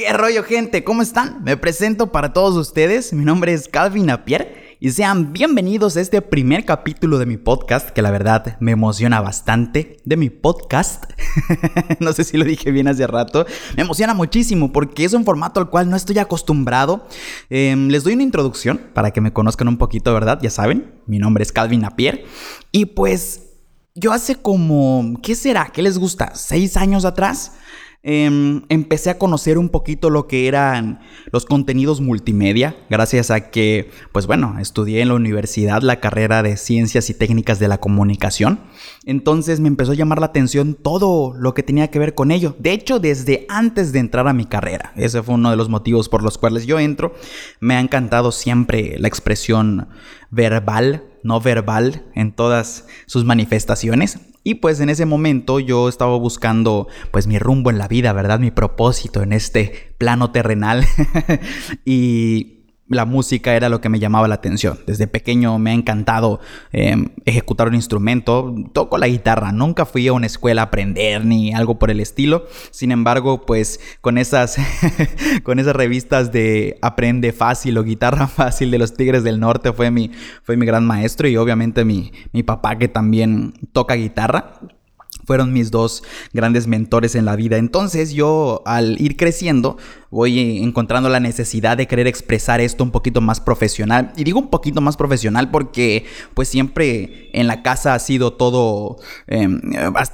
¿Qué 0.00 0.14
rollo 0.14 0.44
gente? 0.44 0.82
¿Cómo 0.82 1.02
están? 1.02 1.44
Me 1.44 1.58
presento 1.58 2.10
para 2.10 2.32
todos 2.32 2.56
ustedes. 2.56 3.12
Mi 3.12 3.22
nombre 3.22 3.52
es 3.52 3.68
Calvin 3.68 4.06
Napier 4.06 4.78
y 4.80 4.92
sean 4.92 5.34
bienvenidos 5.34 5.94
a 5.94 6.00
este 6.00 6.22
primer 6.22 6.64
capítulo 6.64 7.18
de 7.18 7.26
mi 7.26 7.36
podcast 7.36 7.90
que 7.90 8.00
la 8.00 8.10
verdad 8.10 8.56
me 8.60 8.70
emociona 8.70 9.20
bastante. 9.20 9.98
De 10.06 10.16
mi 10.16 10.30
podcast. 10.30 11.04
no 12.00 12.14
sé 12.14 12.24
si 12.24 12.38
lo 12.38 12.46
dije 12.46 12.70
bien 12.70 12.88
hace 12.88 13.06
rato. 13.06 13.44
Me 13.76 13.82
emociona 13.82 14.14
muchísimo 14.14 14.72
porque 14.72 15.04
es 15.04 15.12
un 15.12 15.26
formato 15.26 15.60
al 15.60 15.68
cual 15.68 15.90
no 15.90 15.96
estoy 15.96 16.18
acostumbrado. 16.18 17.06
Em, 17.50 17.88
les 17.88 18.02
doy 18.02 18.14
una 18.14 18.22
introducción 18.22 18.80
para 18.94 19.10
que 19.10 19.20
me 19.20 19.34
conozcan 19.34 19.68
un 19.68 19.76
poquito, 19.76 20.14
¿verdad? 20.14 20.38
Ya 20.40 20.48
saben, 20.48 20.94
mi 21.04 21.18
nombre 21.18 21.42
es 21.42 21.52
Calvin 21.52 21.82
Napier 21.82 22.24
y 22.72 22.86
pues... 22.86 23.48
Yo 23.96 24.12
hace 24.12 24.36
como, 24.36 25.18
¿qué 25.20 25.34
será? 25.34 25.72
¿Qué 25.74 25.82
les 25.82 25.98
gusta? 25.98 26.32
¿Seis 26.36 26.76
años 26.76 27.04
atrás? 27.04 27.54
Em, 28.02 28.62
empecé 28.70 29.10
a 29.10 29.18
conocer 29.18 29.58
un 29.58 29.68
poquito 29.68 30.08
lo 30.08 30.26
que 30.26 30.48
eran 30.48 31.00
los 31.32 31.44
contenidos 31.44 32.00
multimedia, 32.00 32.74
gracias 32.88 33.30
a 33.30 33.50
que, 33.50 33.90
pues 34.10 34.26
bueno, 34.26 34.58
estudié 34.58 35.02
en 35.02 35.08
la 35.08 35.14
universidad 35.14 35.82
la 35.82 36.00
carrera 36.00 36.42
de 36.42 36.56
Ciencias 36.56 37.10
y 37.10 37.14
Técnicas 37.14 37.58
de 37.58 37.68
la 37.68 37.76
Comunicación. 37.76 38.60
Entonces 39.04 39.60
me 39.60 39.68
empezó 39.68 39.92
a 39.92 39.96
llamar 39.96 40.18
la 40.18 40.26
atención 40.26 40.78
todo 40.80 41.34
lo 41.36 41.52
que 41.52 41.62
tenía 41.62 41.90
que 41.90 41.98
ver 41.98 42.14
con 42.14 42.30
ello. 42.30 42.56
De 42.58 42.72
hecho, 42.72 43.00
desde 43.00 43.44
antes 43.50 43.92
de 43.92 43.98
entrar 43.98 44.26
a 44.28 44.32
mi 44.32 44.46
carrera, 44.46 44.94
ese 44.96 45.22
fue 45.22 45.34
uno 45.34 45.50
de 45.50 45.56
los 45.56 45.68
motivos 45.68 46.08
por 46.08 46.22
los 46.22 46.38
cuales 46.38 46.64
yo 46.64 46.78
entro. 46.78 47.14
Me 47.60 47.74
ha 47.74 47.80
encantado 47.80 48.32
siempre 48.32 48.96
la 48.98 49.08
expresión 49.08 49.88
verbal, 50.30 51.09
no 51.22 51.40
verbal, 51.40 52.04
en 52.14 52.32
todas 52.32 52.86
sus 53.06 53.24
manifestaciones. 53.24 54.18
Y 54.42 54.54
pues 54.54 54.80
en 54.80 54.88
ese 54.88 55.04
momento 55.04 55.60
yo 55.60 55.88
estaba 55.88 56.16
buscando 56.16 56.88
pues 57.10 57.26
mi 57.26 57.38
rumbo 57.38 57.70
en 57.70 57.78
la 57.78 57.88
vida, 57.88 58.12
¿verdad? 58.12 58.40
Mi 58.40 58.50
propósito 58.50 59.22
en 59.22 59.32
este 59.32 59.94
plano 59.98 60.30
terrenal. 60.30 60.86
y 61.84 62.59
la 62.90 63.04
música 63.06 63.54
era 63.54 63.68
lo 63.68 63.80
que 63.80 63.88
me 63.88 64.00
llamaba 64.00 64.28
la 64.28 64.34
atención. 64.34 64.78
Desde 64.86 65.06
pequeño 65.06 65.58
me 65.58 65.70
ha 65.70 65.74
encantado 65.74 66.40
em, 66.72 67.08
ejecutar 67.24 67.68
un 67.68 67.76
instrumento. 67.76 68.54
Toco 68.72 68.98
la 68.98 69.06
guitarra. 69.06 69.52
Nunca 69.52 69.86
fui 69.86 70.08
a 70.08 70.12
una 70.12 70.26
escuela 70.26 70.62
a 70.62 70.64
aprender 70.66 71.24
ni 71.24 71.54
algo 71.54 71.78
por 71.78 71.90
el 71.90 72.00
estilo. 72.00 72.46
Sin 72.72 72.90
embargo, 72.90 73.46
pues 73.46 73.80
con 74.00 74.18
esas, 74.18 74.56
con 75.44 75.60
esas 75.60 75.74
revistas 75.74 76.32
de 76.32 76.78
Aprende 76.82 77.32
Fácil 77.32 77.78
o 77.78 77.84
Guitarra 77.84 78.26
Fácil 78.28 78.72
de 78.72 78.78
los 78.78 78.94
Tigres 78.94 79.22
del 79.22 79.38
Norte 79.38 79.72
fue 79.72 79.92
mi, 79.92 80.10
fue 80.42 80.56
mi 80.56 80.66
gran 80.66 80.84
maestro 80.84 81.28
y 81.28 81.36
obviamente 81.36 81.84
mi, 81.84 82.12
mi 82.32 82.42
papá 82.42 82.76
que 82.76 82.88
también 82.88 83.54
toca 83.72 83.94
guitarra 83.94 84.54
fueron 85.30 85.52
mis 85.52 85.70
dos 85.70 86.02
grandes 86.32 86.66
mentores 86.66 87.14
en 87.14 87.24
la 87.24 87.36
vida. 87.36 87.56
Entonces 87.56 88.10
yo 88.10 88.62
al 88.66 89.00
ir 89.00 89.16
creciendo 89.16 89.76
voy 90.10 90.58
encontrando 90.60 91.08
la 91.08 91.20
necesidad 91.20 91.76
de 91.76 91.86
querer 91.86 92.08
expresar 92.08 92.60
esto 92.60 92.82
un 92.82 92.90
poquito 92.90 93.20
más 93.20 93.38
profesional. 93.38 94.12
Y 94.16 94.24
digo 94.24 94.40
un 94.40 94.50
poquito 94.50 94.80
más 94.80 94.96
profesional 94.96 95.52
porque 95.52 96.04
pues 96.34 96.48
siempre 96.48 97.30
en 97.32 97.46
la 97.46 97.62
casa 97.62 97.94
ha 97.94 98.00
sido 98.00 98.32
todo, 98.32 98.96
em, 99.28 99.60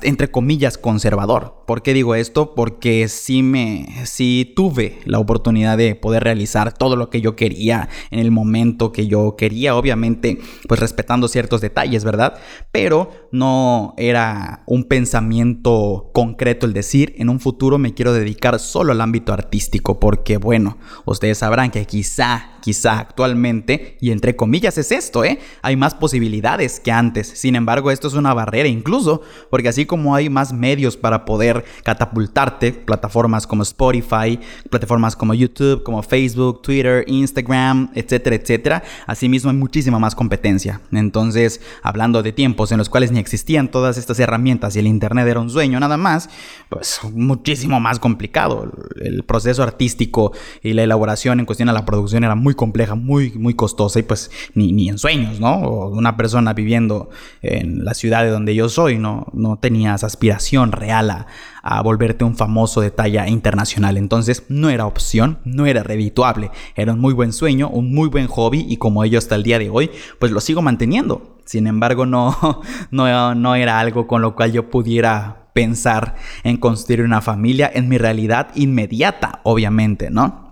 entre 0.03 0.31
comillas, 0.31 0.77
conservador. 0.77 1.56
¿Por 1.67 1.83
qué 1.83 1.93
digo 1.93 2.15
esto? 2.15 2.55
Porque 2.55 3.09
sí 3.09 3.43
me, 3.43 3.87
sí 4.05 4.53
tuve 4.55 5.01
la 5.05 5.19
oportunidad 5.19 5.77
de 5.77 5.95
poder 5.97 6.23
realizar 6.23 6.73
todo 6.73 6.95
lo 6.97 7.11
que 7.11 7.21
yo 7.21 7.35
quería 7.35 7.89
en 8.11 8.21
el 8.21 8.31
momento 8.31 8.93
que 8.93 9.07
yo 9.09 9.35
quería, 9.37 9.77
obviamente 9.77 10.39
pues 10.69 10.81
respetando 10.81 11.29
ciertos 11.29 11.61
detalles, 11.61 12.05
¿verdad? 12.05 12.39
Pero 12.71 13.29
no 13.33 13.95
era 13.97 14.63
un 14.67 14.85
pensamiento 14.85 16.11
concreto 16.13 16.67
el 16.67 16.73
decir, 16.73 17.15
en 17.19 17.29
un 17.29 17.41
futuro 17.41 17.79
me 17.79 17.95
quiero 17.95 18.13
dedicar 18.13 18.59
solo 18.61 18.93
al 18.93 19.01
ámbito 19.01 19.33
artístico 19.33 19.99
porque 19.99 20.37
bueno, 20.37 20.79
ustedes 21.05 21.39
sabrán 21.39 21.71
que 21.71 21.85
quizá, 21.85 22.56
quizá 22.67 22.99
actualmente, 22.99 23.97
y 24.01 24.11
entre 24.11 24.35
comillas 24.35 24.77
es 24.77 24.91
esto, 24.91 25.23
¿eh? 25.23 25.39
Hay 25.63 25.77
más 25.77 25.95
posibilidades 25.95 26.81
que 26.81 26.91
antes. 26.91 27.29
Sin 27.29 27.55
embargo, 27.55 27.93
esto 27.93 28.09
es 28.09 28.15
una 28.15 28.35
barrera 28.35 28.69
incluso, 28.69 29.23
porque 29.51 29.69
así 29.69 29.87
como 29.87 30.17
hay 30.17 30.29
más 30.31 30.53
medios 30.53 30.97
para 30.97 31.25
poder 31.25 31.65
catapultarte, 31.85 32.73
plataformas 32.73 33.47
como 33.47 33.63
Spotify, 33.63 34.41
plataformas 34.69 35.15
como 35.15 35.33
YouTube, 35.33 35.85
como 35.85 36.03
Facebook, 36.03 36.61
Twitter, 36.63 37.05
Instagram, 37.07 37.93
etcétera, 37.95 38.35
etcétera, 38.35 38.83
asimismo 39.07 39.53
hay 39.53 39.57
muchísima 39.57 40.01
más 40.01 40.17
competencia. 40.17 40.81
Entonces, 40.91 41.61
hablando 41.85 42.25
de 42.25 42.33
tiempos 42.33 42.73
en 42.73 42.79
los 42.79 42.89
cuales 42.89 43.13
ni 43.13 43.21
existían 43.21 43.71
todas 43.71 43.97
estas 43.97 44.19
herramientas 44.19 44.75
y 44.75 44.81
el 44.81 44.89
Internet 44.89 45.29
era 45.29 45.39
un 45.39 45.51
sueño 45.51 45.79
nada 45.79 45.99
más, 45.99 46.31
pues 46.69 46.99
muchísimo 47.15 47.79
más 47.79 48.01
complicado. 48.01 48.73
El 49.01 49.23
proceso 49.23 49.63
artístico 49.63 50.33
y 50.65 50.73
la 50.73 50.83
elaboración 50.83 51.39
en 51.39 51.47
cuestión 51.47 51.69
a 51.69 51.73
la 51.73 51.85
producción 51.85 52.25
era 52.25 52.35
muy 52.35 52.56
compleja, 52.57 52.95
muy, 52.95 53.33
muy 53.33 53.55
costosa 53.55 53.99
y 53.99 54.03
pues 54.03 54.31
ni, 54.55 54.73
ni 54.73 54.89
en 54.89 54.99
sueños, 54.99 55.39
¿no? 55.39 55.89
Una 55.89 56.17
persona 56.17 56.53
viviendo 56.53 57.11
en 57.43 57.85
la 57.85 57.95
ciudad 57.95 58.25
de 58.25 58.31
donde 58.31 58.55
yo 58.55 58.69
soy, 58.69 58.99
¿no? 58.99 59.27
No 59.33 59.59
tenías 59.59 60.03
aspiración 60.03 60.73
real 60.73 61.11
a, 61.11 61.27
a 61.63 61.83
volverte 61.83 62.25
un 62.25 62.37
famoso 62.37 62.81
de 62.81 62.91
talla 62.91 63.29
internacional. 63.29 63.97
Entonces 63.97 64.45
no 64.49 64.71
era 64.71 64.87
opción, 64.87 65.39
no 65.45 65.67
era 65.67 65.83
redituable. 65.83 66.51
Era 66.77 66.93
un 66.93 67.01
muy 67.01 67.13
buen 67.13 67.33
sueño, 67.33 67.69
un 67.69 67.93
muy 67.93 68.09
buen 68.09 68.29
hobby 68.29 68.65
y 68.69 68.77
como 68.77 69.05
ello 69.05 69.19
hasta 69.19 69.35
el 69.35 69.43
día 69.43 69.59
de 69.59 69.69
hoy, 69.69 69.91
pues 70.19 70.33
lo 70.33 70.41
sigo 70.41 70.63
manteniendo. 70.63 71.39
Sin 71.45 71.67
embargo, 71.67 72.07
no, 72.07 72.37
no, 72.91 73.35
no 73.35 73.55
era 73.55 73.81
algo 73.81 74.07
con 74.07 74.23
lo 74.23 74.35
cual 74.35 74.53
yo 74.53 74.71
pudiera 74.71 75.49
pensar 75.55 76.17
en 76.45 76.59
construir 76.59 77.03
una 77.03 77.21
familia 77.21 77.71
en 77.75 77.89
mi 77.89 77.99
realidad 77.99 78.49
inmediata, 78.55 79.41
obviamente, 79.43 80.11
¿no? 80.11 80.46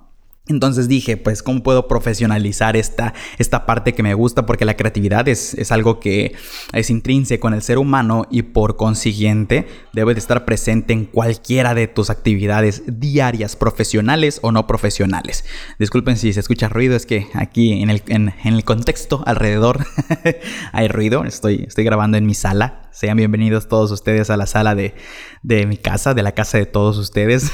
Entonces 0.47 0.89
dije, 0.89 1.17
pues, 1.17 1.43
¿cómo 1.43 1.63
puedo 1.63 1.89
profesionalizar 1.89 2.77
esta, 2.77 3.15
esta 3.39 3.65
parte 3.65 3.95
que 3.95 4.03
me 4.03 4.13
gusta? 4.13 4.45
Porque 4.45 4.67
la 4.67 4.77
creatividad 4.77 5.27
es, 5.27 5.55
es, 5.55 5.73
algo 5.73 6.01
que 6.01 6.35
es 6.75 6.91
intrínseco 6.91 7.49
en 7.49 7.55
el 7.55 7.63
ser 7.63 7.79
humano 7.79 8.27
y 8.31 8.43
por 8.43 8.77
consiguiente 8.77 9.67
debe 9.95 10.13
de 10.13 10.21
estar 10.21 10.45
presente 10.45 10.93
en 10.93 11.07
cualquiera 11.07 11.75
de 11.75 11.89
tus 11.89 12.11
actividades 12.11 12.83
diarias, 12.87 13.57
profesionales 13.57 14.39
o 14.43 14.53
no 14.53 14.67
profesionales. 14.67 15.47
Disculpen 15.79 16.19
si 16.19 16.35
se 16.35 16.41
escucha 16.41 16.69
ruido, 16.69 16.95
es 16.95 17.07
que 17.07 17.27
aquí 17.33 17.81
en 17.83 17.89
el, 17.89 18.03
en, 18.09 18.35
el 18.45 18.65
contexto 18.65 19.23
alrededor 19.25 19.87
hay 20.73 20.89
ruido. 20.89 21.25
Estoy, 21.25 21.65
estoy 21.67 21.85
grabando 21.85 22.19
en 22.19 22.27
mi 22.27 22.35
sala, 22.35 22.91
sean 22.93 23.17
bienvenidos 23.17 23.67
todos 23.67 23.91
ustedes 23.91 24.29
a 24.29 24.37
la 24.37 24.45
sala 24.45 24.75
de, 24.75 24.95
de 25.43 25.65
mi 25.65 25.79
casa, 25.79 26.13
de 26.13 26.23
la 26.23 26.33
casa 26.33 26.59
de 26.59 26.67
todos 26.67 26.99
ustedes. 26.99 27.51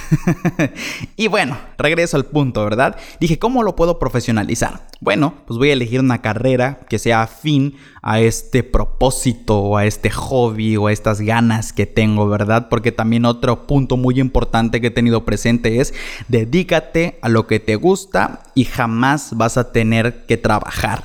y 1.17 1.29
bueno, 1.29 1.57
regreso 1.79 2.17
al 2.17 2.25
punto, 2.25 2.65
¿verdad? 2.65 2.80
Dije, 3.21 3.39
¿cómo 3.39 3.63
lo 3.63 3.77
puedo 3.77 3.99
profesionalizar? 3.99 4.87
Bueno, 5.01 5.35
pues 5.47 5.59
voy 5.59 5.71
a 5.71 5.73
elegir 5.73 6.01
una 6.01 6.21
carrera 6.21 6.81
que 6.89 6.99
sea 6.99 7.23
afín 7.23 7.77
a 8.03 8.21
este 8.21 8.63
propósito 8.63 9.59
o 9.59 9.77
a 9.77 9.87
este 9.87 10.11
hobby 10.11 10.77
o 10.77 10.89
a 10.89 10.93
estas 10.93 11.21
ganas 11.21 11.73
que 11.73 11.87
tengo, 11.87 12.29
¿verdad? 12.29 12.69
Porque 12.69 12.93
también 12.93 13.25
otro 13.25 13.67
punto 13.67 13.97
muy 13.97 14.21
importante 14.21 14.81
que 14.81 14.89
he 14.89 14.91
tenido 14.91 15.25
presente 15.25 15.81
es 15.81 15.95
dedícate 16.29 17.19
a 17.23 17.29
lo 17.29 17.47
que 17.47 17.61
te 17.61 17.77
gusta 17.77 18.43
y 18.55 18.65
jamás 18.65 19.37
vas 19.37 19.57
a 19.57 19.73
tener 19.73 20.27
que 20.27 20.37
trabajar. 20.37 21.05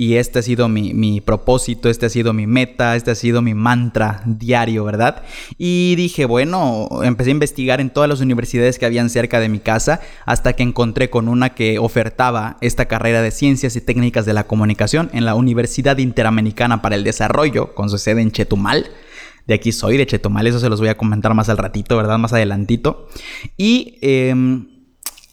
Y 0.00 0.14
este 0.14 0.38
ha 0.38 0.42
sido 0.42 0.68
mi, 0.68 0.94
mi 0.94 1.20
propósito, 1.20 1.88
este 1.88 2.06
ha 2.06 2.08
sido 2.08 2.32
mi 2.32 2.46
meta, 2.46 2.94
este 2.94 3.10
ha 3.10 3.16
sido 3.16 3.42
mi 3.42 3.54
mantra 3.54 4.22
diario, 4.26 4.84
¿verdad? 4.84 5.24
Y 5.58 5.96
dije, 5.96 6.24
bueno, 6.24 6.88
empecé 7.02 7.30
a 7.30 7.32
investigar 7.32 7.80
en 7.80 7.90
todas 7.90 8.08
las 8.08 8.20
universidades 8.20 8.78
que 8.78 8.86
habían 8.86 9.10
cerca 9.10 9.40
de 9.40 9.48
mi 9.48 9.58
casa 9.58 10.00
hasta 10.24 10.52
que 10.52 10.62
encontré 10.62 11.10
con 11.10 11.26
una 11.26 11.52
que 11.52 11.80
ofertaba 11.80 12.58
esta 12.60 12.84
carrera 12.84 13.22
de 13.22 13.32
ciencias 13.32 13.74
y 13.74 13.80
técnicas 13.80 14.24
de 14.24 14.34
la 14.34 14.46
comunicación 14.46 15.10
en 15.14 15.24
la 15.24 15.34
Universidad 15.34 15.98
Interamericana 15.98 16.80
para 16.80 16.94
el 16.94 17.02
Desarrollo, 17.02 17.74
con 17.74 17.90
su 17.90 17.98
sede 17.98 18.22
en 18.22 18.30
Chetumal. 18.30 18.92
De 19.48 19.54
aquí 19.54 19.72
soy, 19.72 19.96
de 19.96 20.06
Chetumal, 20.06 20.46
eso 20.46 20.60
se 20.60 20.68
los 20.68 20.78
voy 20.78 20.90
a 20.90 20.96
comentar 20.96 21.34
más 21.34 21.48
al 21.48 21.58
ratito, 21.58 21.96
¿verdad? 21.96 22.18
Más 22.18 22.32
adelantito. 22.32 23.08
Y 23.56 23.98
em, 24.02 24.68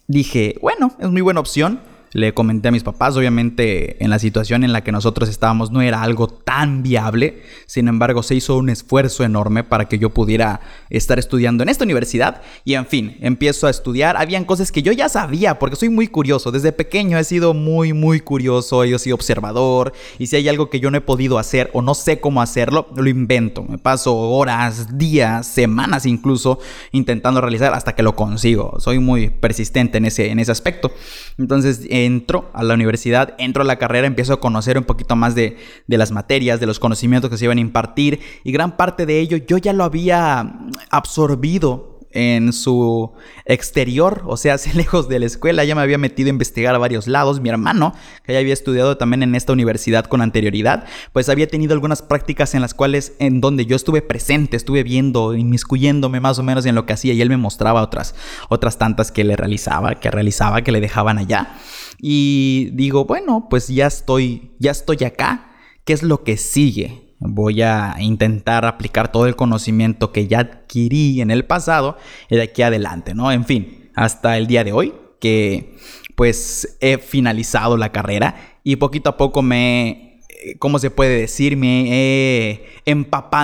dije, 0.07 0.55
bueno, 0.59 0.95
es 0.99 1.11
muy 1.11 1.21
buena 1.21 1.39
opción 1.39 1.81
le 2.15 2.33
comenté 2.33 2.69
a 2.69 2.71
mis 2.71 2.83
papás, 2.83 3.17
obviamente 3.17 4.01
en 4.01 4.09
la 4.09 4.19
situación 4.19 4.63
en 4.63 4.71
la 4.71 4.85
que 4.85 4.93
nosotros 4.93 5.27
estábamos 5.27 5.71
no 5.71 5.81
era 5.81 6.01
algo 6.01 6.29
tan 6.29 6.81
viable, 6.81 7.41
sin 7.65 7.89
embargo 7.89 8.23
se 8.23 8.35
hizo 8.35 8.55
un 8.55 8.69
esfuerzo 8.69 9.25
enorme 9.25 9.65
para 9.65 9.89
que 9.89 9.99
yo 9.99 10.11
pudiera 10.11 10.61
estar 10.89 11.19
estudiando 11.19 11.61
en 11.63 11.67
esta 11.67 11.83
universidad. 11.83 12.41
Y 12.63 12.75
en 12.75 12.85
fin, 12.85 13.17
empiezo 13.19 13.67
a 13.67 13.69
estudiar, 13.69 14.15
habían 14.15 14.45
cosas 14.45 14.71
que 14.71 14.81
yo 14.81 14.93
ya 14.93 15.09
sabía 15.09 15.59
porque 15.59 15.75
soy 15.75 15.89
muy 15.89 16.07
curioso, 16.07 16.53
desde 16.53 16.71
pequeño 16.71 17.17
he 17.17 17.23
sido 17.25 17.53
muy 17.53 17.91
muy 17.91 18.21
curioso, 18.21 18.85
yo 18.85 18.97
soy 18.97 19.11
observador. 19.11 19.91
Y 20.17 20.27
si 20.27 20.37
hay 20.37 20.47
algo 20.47 20.69
que 20.69 20.79
yo 20.79 20.91
no 20.91 20.97
he 20.97 21.01
podido 21.01 21.37
hacer 21.37 21.69
o 21.73 21.81
no 21.81 21.95
sé 21.95 22.21
cómo 22.21 22.41
hacerlo, 22.41 22.87
lo 22.95 23.09
invento, 23.09 23.65
me 23.65 23.77
paso 23.77 24.17
horas, 24.17 24.97
días, 24.97 25.47
semanas 25.47 26.05
incluso 26.05 26.59
intentando 26.93 27.41
realizar 27.41 27.73
hasta 27.73 27.93
que 27.93 28.03
lo 28.03 28.15
consigo, 28.15 28.79
soy 28.79 28.99
muy 28.99 29.31
persistente 29.31 29.97
en 29.97 30.05
ese, 30.05 30.31
en 30.31 30.39
ese 30.39 30.53
aspecto, 30.53 30.93
entonces 31.37 31.85
entro 31.89 32.49
a 32.53 32.63
la 32.63 32.73
universidad, 32.73 33.35
entro 33.37 33.63
a 33.63 33.65
la 33.65 33.77
carrera, 33.77 34.07
empiezo 34.07 34.33
a 34.33 34.39
conocer 34.39 34.77
un 34.77 34.83
poquito 34.85 35.15
más 35.15 35.35
de, 35.35 35.57
las 35.87 36.11
materias, 36.11 36.59
de 36.59 36.65
los 36.65 36.79
conocimientos 36.79 37.29
que 37.29 37.37
se 37.37 37.45
iban 37.45 37.57
a 37.57 37.61
impartir 37.61 38.19
y 38.43 38.51
gran 38.51 38.77
parte 38.77 39.05
de 39.05 39.19
ello 39.19 39.37
yo 39.37 39.57
ya 39.57 39.73
lo 39.73 39.83
había 39.83 40.59
absorbido 40.89 41.94
en 42.15 42.53
su 42.53 43.11
exterior, 43.45 44.23
o 44.25 44.37
sea, 44.37 44.55
lejos 44.73 45.07
de 45.07 45.19
la 45.19 45.27
escuela, 45.27 45.63
ya 45.63 45.75
me 45.75 45.81
había 45.81 45.97
metido 45.97 46.27
a 46.27 46.29
investigar 46.31 46.73
a 46.73 46.79
varios 46.79 47.07
lados. 47.07 47.41
Mi 47.41 47.49
hermano, 47.49 47.93
que 48.23 48.33
ya 48.33 48.39
había 48.39 48.53
estudiado 48.53 48.97
también 48.97 49.21
en 49.21 49.35
esta 49.35 49.53
universidad 49.53 50.05
con 50.05 50.21
anterioridad, 50.21 50.85
pues 51.13 51.29
había 51.29 51.47
tenido 51.47 51.73
algunas 51.73 52.01
prácticas 52.01 52.55
en 52.55 52.61
las 52.61 52.73
cuales, 52.73 53.13
en 53.19 53.41
donde 53.41 53.65
yo 53.65 53.75
estuve 53.75 54.01
presente, 54.01 54.57
estuve 54.57 54.83
viendo, 54.83 55.35
inmiscuyéndome 55.35 56.19
más 56.19 56.39
o 56.39 56.43
menos 56.43 56.65
en 56.65 56.73
lo 56.73 56.85
que 56.85 56.93
hacía 56.93 57.13
y 57.13 57.21
él 57.21 57.29
me 57.29 57.37
mostraba 57.37 57.81
otras, 57.81 58.15
otras 58.49 58.77
tantas 58.77 59.11
que 59.11 59.23
le 59.23 59.35
realizaba, 59.35 59.95
que 59.95 60.09
realizaba, 60.09 60.61
que 60.63 60.71
le 60.71 60.81
dejaban 60.81 61.17
allá. 61.17 61.57
Y 61.99 62.69
digo, 62.73 63.05
bueno, 63.05 63.47
pues 63.49 63.67
ya 63.67 63.87
estoy, 63.87 64.51
ya 64.59 64.71
estoy 64.71 65.03
acá. 65.05 65.51
¿Qué 65.83 65.93
es 65.93 66.01
lo 66.01 66.23
que 66.23 66.37
sigue? 66.37 67.04
Voy 67.27 67.61
a 67.61 67.95
intentar 67.99 68.65
aplicar 68.65 69.11
todo 69.11 69.27
el 69.27 69.35
conocimiento 69.35 70.11
que 70.11 70.27
ya 70.27 70.39
adquirí 70.39 71.21
en 71.21 71.31
el 71.31 71.45
pasado 71.45 71.97
y 72.29 72.35
de 72.35 72.43
aquí 72.43 72.61
adelante, 72.61 73.13
¿no? 73.13 73.31
En 73.31 73.45
fin, 73.45 73.89
hasta 73.95 74.37
el 74.37 74.47
día 74.47 74.63
de 74.63 74.73
hoy 74.73 74.93
que 75.19 75.75
pues 76.15 76.77
he 76.81 76.97
finalizado 76.97 77.77
la 77.77 77.91
carrera 77.91 78.59
y 78.63 78.77
poquito 78.77 79.11
a 79.11 79.17
poco 79.17 79.41
me 79.41 80.14
¿cómo 80.59 80.79
se 80.79 80.89
puede 80.89 81.19
decir? 81.19 81.57
Me 81.57 81.87
he, 81.91 82.95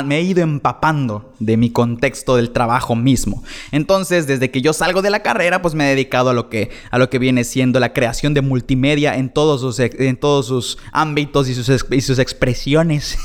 me 0.05 0.17
he 0.17 0.21
ido 0.21 0.41
empapando 0.41 1.33
de 1.39 1.57
mi 1.57 1.71
contexto 1.71 2.35
del 2.35 2.51
trabajo 2.51 2.95
mismo. 2.95 3.43
Entonces, 3.71 4.27
desde 4.27 4.51
que 4.51 4.61
yo 4.61 4.73
salgo 4.73 5.01
de 5.01 5.09
la 5.09 5.21
carrera, 5.21 5.61
pues 5.61 5.73
me 5.73 5.85
he 5.85 5.89
dedicado 5.89 6.29
a 6.29 6.33
lo 6.33 6.49
que, 6.49 6.69
a 6.89 6.97
lo 6.97 7.09
que 7.09 7.19
viene 7.19 7.43
siendo 7.43 7.79
la 7.79 7.93
creación 7.93 8.33
de 8.33 8.41
multimedia 8.41 9.15
en 9.15 9.29
todos 9.29 9.61
sus, 9.61 9.79
en 9.79 10.17
todos 10.17 10.47
sus 10.47 10.77
ámbitos 10.91 11.49
y 11.49 11.55
sus, 11.55 11.85
y 11.91 12.01
sus 12.01 12.19
expresiones. 12.19 13.17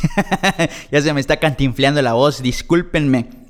ya 0.90 1.02
se 1.02 1.12
me 1.12 1.20
está 1.20 1.38
cantinfleando 1.38 2.02
la 2.02 2.14
voz, 2.14 2.42
discúlpenme. 2.42 3.45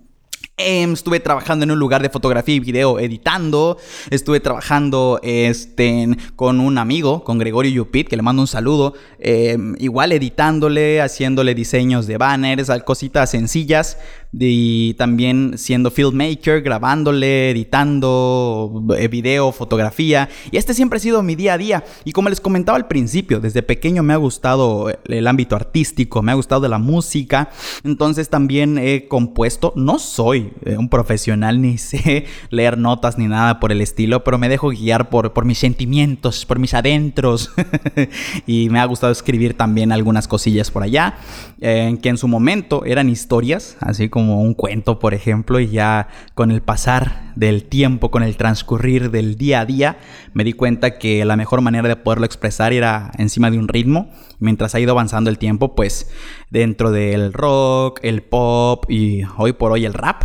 Em, 0.58 0.94
estuve 0.94 1.20
trabajando 1.20 1.64
en 1.64 1.70
un 1.70 1.78
lugar 1.78 2.00
de 2.00 2.08
fotografía 2.08 2.54
y 2.54 2.60
video 2.60 2.98
editando. 2.98 3.76
Estuve 4.08 4.40
trabajando 4.40 5.20
este, 5.22 6.08
con 6.34 6.60
un 6.60 6.78
amigo, 6.78 7.24
con 7.24 7.38
Gregorio 7.38 7.70
Yupit, 7.70 8.08
que 8.08 8.16
le 8.16 8.22
mando 8.22 8.40
un 8.40 8.48
saludo. 8.48 8.94
Em, 9.18 9.74
igual 9.78 10.12
editándole, 10.12 11.02
haciéndole 11.02 11.54
diseños 11.54 12.06
de 12.06 12.16
banners, 12.16 12.70
cositas 12.86 13.32
sencillas 13.32 13.98
y 14.38 14.94
también 14.94 15.54
siendo 15.56 15.90
filmmaker, 15.90 16.60
grabándole, 16.60 17.50
editando 17.50 18.84
eh, 18.98 19.08
video, 19.08 19.50
fotografía. 19.52 20.28
Y 20.50 20.58
este 20.58 20.74
siempre 20.74 20.98
ha 20.98 21.00
sido 21.00 21.22
mi 21.22 21.34
día 21.34 21.54
a 21.54 21.58
día. 21.58 21.84
Y 22.04 22.12
como 22.12 22.28
les 22.28 22.40
comentaba 22.40 22.76
al 22.76 22.86
principio, 22.86 23.40
desde 23.40 23.62
pequeño 23.62 24.02
me 24.02 24.12
ha 24.12 24.16
gustado 24.16 24.92
el 25.04 25.26
ámbito 25.26 25.56
artístico, 25.56 26.22
me 26.22 26.32
ha 26.32 26.34
gustado 26.34 26.68
la 26.68 26.78
música. 26.78 27.50
Entonces 27.82 28.28
también 28.28 28.78
he 28.78 29.08
compuesto, 29.08 29.72
no 29.76 29.98
soy 29.98 30.52
eh, 30.64 30.76
un 30.76 30.88
profesional 30.88 31.60
ni 31.62 31.78
sé 31.78 32.26
leer 32.50 32.76
notas 32.76 33.16
ni 33.18 33.26
nada 33.26 33.58
por 33.58 33.72
el 33.72 33.80
estilo, 33.80 34.22
pero 34.22 34.38
me 34.38 34.48
dejo 34.48 34.68
guiar 34.68 35.08
por, 35.08 35.32
por 35.32 35.44
mis 35.44 35.58
sentimientos, 35.58 36.44
por 36.44 36.58
mis 36.58 36.74
adentros. 36.74 37.52
y 38.46 38.68
me 38.68 38.80
ha 38.80 38.84
gustado 38.84 39.12
escribir 39.12 39.54
también 39.54 39.92
algunas 39.92 40.28
cosillas 40.28 40.70
por 40.70 40.82
allá, 40.82 41.14
eh, 41.60 41.96
que 42.02 42.10
en 42.10 42.18
su 42.18 42.28
momento 42.28 42.84
eran 42.84 43.08
historias, 43.08 43.76
así 43.80 44.08
como 44.08 44.25
un 44.34 44.54
cuento, 44.54 44.98
por 44.98 45.14
ejemplo, 45.14 45.60
y 45.60 45.68
ya 45.68 46.08
con 46.34 46.50
el 46.50 46.62
pasar 46.62 47.32
del 47.36 47.64
tiempo, 47.64 48.10
con 48.10 48.22
el 48.22 48.36
transcurrir 48.36 49.10
del 49.10 49.36
día 49.36 49.60
a 49.60 49.66
día, 49.66 49.98
me 50.32 50.44
di 50.44 50.52
cuenta 50.52 50.98
que 50.98 51.24
la 51.24 51.36
mejor 51.36 51.60
manera 51.60 51.88
de 51.88 51.96
poderlo 51.96 52.26
expresar 52.26 52.72
era 52.72 53.12
encima 53.18 53.50
de 53.50 53.58
un 53.58 53.68
ritmo. 53.68 54.10
Mientras 54.38 54.74
ha 54.74 54.80
ido 54.80 54.92
avanzando 54.92 55.30
el 55.30 55.38
tiempo, 55.38 55.74
pues 55.74 56.10
dentro 56.50 56.90
del 56.90 57.32
rock, 57.32 58.00
el 58.02 58.22
pop 58.22 58.84
y 58.90 59.22
hoy 59.36 59.52
por 59.52 59.72
hoy 59.72 59.84
el 59.84 59.94
rap, 59.94 60.22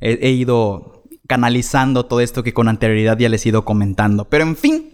he, 0.00 0.18
he 0.22 0.30
ido 0.30 1.04
canalizando 1.26 2.06
todo 2.06 2.20
esto 2.20 2.42
que 2.42 2.52
con 2.52 2.68
anterioridad 2.68 3.18
ya 3.18 3.28
les 3.28 3.46
he 3.46 3.50
ido 3.50 3.64
comentando. 3.64 4.28
Pero 4.28 4.44
en 4.44 4.56
fin, 4.56 4.91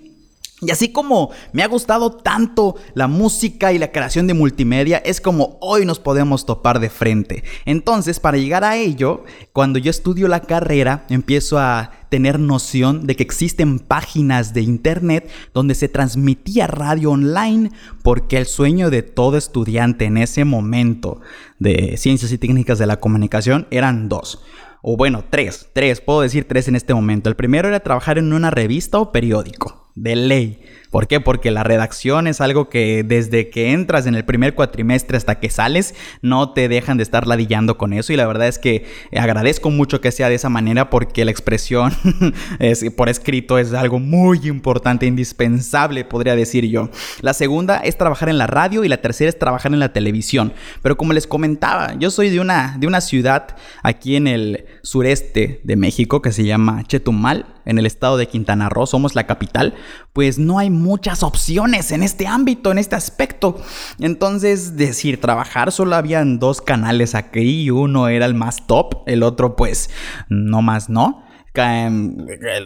y 0.60 0.72
así 0.72 0.88
como 0.90 1.30
me 1.52 1.62
ha 1.62 1.68
gustado 1.68 2.10
tanto 2.10 2.74
la 2.94 3.06
música 3.06 3.72
y 3.72 3.78
la 3.78 3.92
creación 3.92 4.26
de 4.26 4.34
multimedia, 4.34 4.98
es 4.98 5.20
como 5.20 5.56
hoy 5.60 5.86
nos 5.86 6.00
podemos 6.00 6.46
topar 6.46 6.80
de 6.80 6.90
frente. 6.90 7.44
Entonces, 7.64 8.18
para 8.18 8.38
llegar 8.38 8.64
a 8.64 8.76
ello, 8.76 9.24
cuando 9.52 9.78
yo 9.78 9.90
estudio 9.90 10.26
la 10.26 10.40
carrera, 10.40 11.06
empiezo 11.10 11.58
a 11.58 11.92
tener 12.08 12.40
noción 12.40 13.06
de 13.06 13.14
que 13.14 13.22
existen 13.22 13.78
páginas 13.78 14.52
de 14.52 14.62
internet 14.62 15.30
donde 15.54 15.74
se 15.76 15.88
transmitía 15.88 16.66
radio 16.66 17.12
online, 17.12 17.70
porque 18.02 18.38
el 18.38 18.46
sueño 18.46 18.90
de 18.90 19.02
todo 19.02 19.36
estudiante 19.36 20.06
en 20.06 20.16
ese 20.16 20.44
momento 20.44 21.20
de 21.60 21.96
ciencias 21.98 22.32
y 22.32 22.38
técnicas 22.38 22.78
de 22.78 22.86
la 22.86 22.98
comunicación 22.98 23.68
eran 23.70 24.08
dos 24.08 24.42
o 24.80 24.96
bueno, 24.96 25.24
tres, 25.28 25.68
tres, 25.72 26.00
puedo 26.00 26.20
decir 26.20 26.46
tres 26.46 26.68
en 26.68 26.76
este 26.76 26.94
momento. 26.94 27.28
El 27.28 27.36
primero 27.36 27.66
era 27.66 27.80
trabajar 27.80 28.16
en 28.16 28.32
una 28.32 28.52
revista 28.52 29.00
o 29.00 29.10
periódico 29.10 29.87
de 30.02 30.16
ley. 30.16 30.58
¿Por 30.90 31.06
qué? 31.06 31.20
Porque 31.20 31.50
la 31.50 31.64
redacción 31.64 32.26
es 32.26 32.40
algo 32.40 32.68
que 32.68 33.04
desde 33.04 33.50
que 33.50 33.72
entras 33.72 34.06
en 34.06 34.14
el 34.14 34.24
primer 34.24 34.54
cuatrimestre 34.54 35.16
hasta 35.16 35.38
que 35.38 35.50
sales, 35.50 35.94
no 36.22 36.52
te 36.52 36.68
dejan 36.68 36.96
de 36.96 37.02
estar 37.02 37.26
ladillando 37.26 37.76
con 37.76 37.92
eso. 37.92 38.12
Y 38.12 38.16
la 38.16 38.26
verdad 38.26 38.48
es 38.48 38.58
que 38.58 38.86
agradezco 39.16 39.70
mucho 39.70 40.00
que 40.00 40.12
sea 40.12 40.28
de 40.28 40.36
esa 40.36 40.48
manera 40.48 40.90
porque 40.90 41.24
la 41.24 41.30
expresión 41.30 41.92
es, 42.58 42.84
por 42.96 43.08
escrito 43.08 43.58
es 43.58 43.74
algo 43.74 43.98
muy 43.98 44.46
importante, 44.48 45.06
indispensable, 45.06 46.04
podría 46.04 46.36
decir 46.36 46.66
yo. 46.66 46.90
La 47.20 47.34
segunda 47.34 47.78
es 47.78 47.98
trabajar 47.98 48.28
en 48.28 48.38
la 48.38 48.46
radio 48.46 48.84
y 48.84 48.88
la 48.88 48.98
tercera 48.98 49.28
es 49.28 49.38
trabajar 49.38 49.72
en 49.72 49.80
la 49.80 49.92
televisión. 49.92 50.52
Pero 50.82 50.96
como 50.96 51.12
les 51.12 51.26
comentaba, 51.26 51.94
yo 51.98 52.10
soy 52.10 52.30
de 52.30 52.40
una, 52.40 52.76
de 52.78 52.86
una 52.86 53.00
ciudad 53.00 53.56
aquí 53.82 54.16
en 54.16 54.26
el 54.26 54.64
sureste 54.82 55.60
de 55.64 55.76
México 55.76 56.22
que 56.22 56.32
se 56.32 56.44
llama 56.44 56.84
Chetumal, 56.84 57.46
en 57.68 57.78
el 57.78 57.84
estado 57.84 58.16
de 58.16 58.26
Quintana 58.26 58.70
Roo, 58.70 58.86
somos 58.86 59.14
la 59.14 59.26
capital, 59.26 59.74
pues 60.14 60.38
no 60.38 60.58
hay 60.58 60.70
muchas 60.80 61.22
opciones 61.22 61.92
en 61.92 62.02
este 62.02 62.26
ámbito, 62.26 62.70
en 62.70 62.78
este 62.78 62.96
aspecto. 62.96 63.60
Entonces, 63.98 64.76
decir, 64.76 65.20
trabajar 65.20 65.72
solo 65.72 65.96
habían 65.96 66.38
dos 66.38 66.60
canales 66.60 67.14
aquí, 67.14 67.70
uno 67.70 68.08
era 68.08 68.26
el 68.26 68.34
más 68.34 68.66
top, 68.66 69.02
el 69.06 69.22
otro 69.22 69.56
pues 69.56 69.90
no 70.28 70.62
más 70.62 70.88
no 70.88 71.28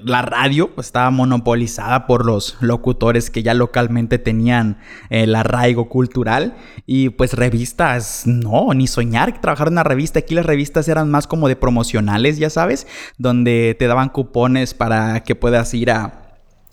la 0.04 0.22
radio 0.22 0.70
estaba 0.76 1.10
monopolizada 1.10 2.06
por 2.06 2.26
los 2.26 2.56
locutores 2.60 3.30
que 3.30 3.42
ya 3.42 3.54
localmente 3.54 4.18
tenían 4.18 4.78
el 5.08 5.34
arraigo 5.34 5.88
cultural 5.88 6.54
y 6.86 7.10
pues 7.10 7.32
revistas, 7.32 8.26
no, 8.26 8.74
ni 8.74 8.86
soñar 8.86 9.40
trabajar 9.40 9.68
en 9.68 9.74
una 9.74 9.84
revista. 9.84 10.18
Aquí 10.18 10.34
las 10.34 10.46
revistas 10.46 10.88
eran 10.88 11.10
más 11.10 11.26
como 11.26 11.48
de 11.48 11.56
promocionales, 11.56 12.38
ya 12.38 12.50
sabes, 12.50 12.86
donde 13.18 13.74
te 13.78 13.86
daban 13.86 14.10
cupones 14.10 14.74
para 14.74 15.22
que 15.22 15.34
puedas 15.34 15.72
ir 15.74 15.90
a 15.90 16.21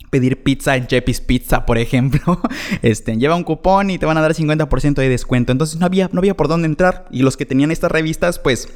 pedir 0.10 0.44
pizza 0.44 0.76
en 0.76 0.88
Chepi's 0.88 1.22
Pizza, 1.22 1.66
por 1.66 1.78
ejemplo, 1.78 2.42
este, 2.81 3.16
lleva 3.18 3.36
un 3.36 3.44
cupón 3.44 3.90
y 3.90 3.98
te 3.98 4.06
van 4.06 4.18
a 4.18 4.22
dar 4.22 4.33
50% 4.33 4.95
de 4.95 5.10
descuento. 5.10 5.52
Entonces 5.52 5.80
no 5.80 5.86
había, 5.86 6.10
no 6.12 6.19
había 6.19 6.36
por 6.36 6.48
dónde 6.48 6.68
entrar. 6.68 7.07
Y 7.12 7.22
los 7.22 7.38
que 7.38 7.45
tenían 7.45 7.72
estas 7.72 7.92
revistas, 7.92 8.40
pues 8.40 8.69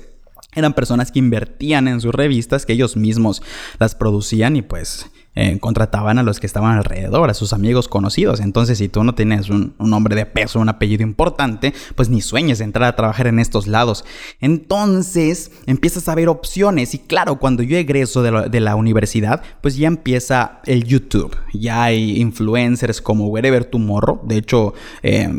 eran 0.55 0.73
personas 0.73 1.11
que 1.11 1.19
invertían 1.19 1.87
en 1.87 2.01
sus 2.01 2.13
revistas, 2.13 2.65
que 2.65 2.73
ellos 2.73 2.95
mismos 2.95 3.41
las 3.79 3.95
producían 3.95 4.55
y 4.55 4.61
pues 4.61 5.09
eh, 5.35 5.57
contrataban 5.59 6.19
a 6.19 6.23
los 6.23 6.39
que 6.39 6.45
estaban 6.45 6.77
alrededor, 6.77 7.27
a 7.27 7.33
sus 7.33 7.53
amigos 7.53 7.87
conocidos. 7.87 8.39
Entonces, 8.39 8.77
si 8.77 8.87
tú 8.87 9.03
no 9.03 9.15
tienes 9.15 9.49
un, 9.49 9.73
nombre 9.79 10.15
de 10.15 10.27
peso, 10.27 10.59
un 10.59 10.69
apellido 10.69 11.01
importante, 11.01 11.73
pues 11.95 12.09
ni 12.09 12.21
sueñes 12.21 12.59
de 12.59 12.65
entrar 12.65 12.87
a 12.87 12.95
trabajar 12.95 13.25
en 13.25 13.39
estos 13.39 13.65
lados. 13.65 14.05
Entonces, 14.41 15.51
empiezas 15.65 16.07
a 16.07 16.13
ver 16.13 16.29
opciones. 16.29 16.93
Y 16.93 16.99
claro, 16.99 17.39
cuando 17.39 17.63
yo 17.63 17.77
egreso 17.77 18.21
de 18.21 18.59
la, 18.59 18.73
universidad, 18.75 19.41
pues 19.61 19.75
ya 19.75 19.87
empieza 19.87 20.59
el 20.65 20.83
YouTube. 20.83 21.35
Ya 21.53 21.83
hay 21.83 22.19
influencers 22.19 23.01
como 23.01 23.27
Wherever 23.27 23.65
Tomorrow. 23.65 24.21
De 24.23 24.37
hecho, 24.37 24.73
eh, 25.01 25.29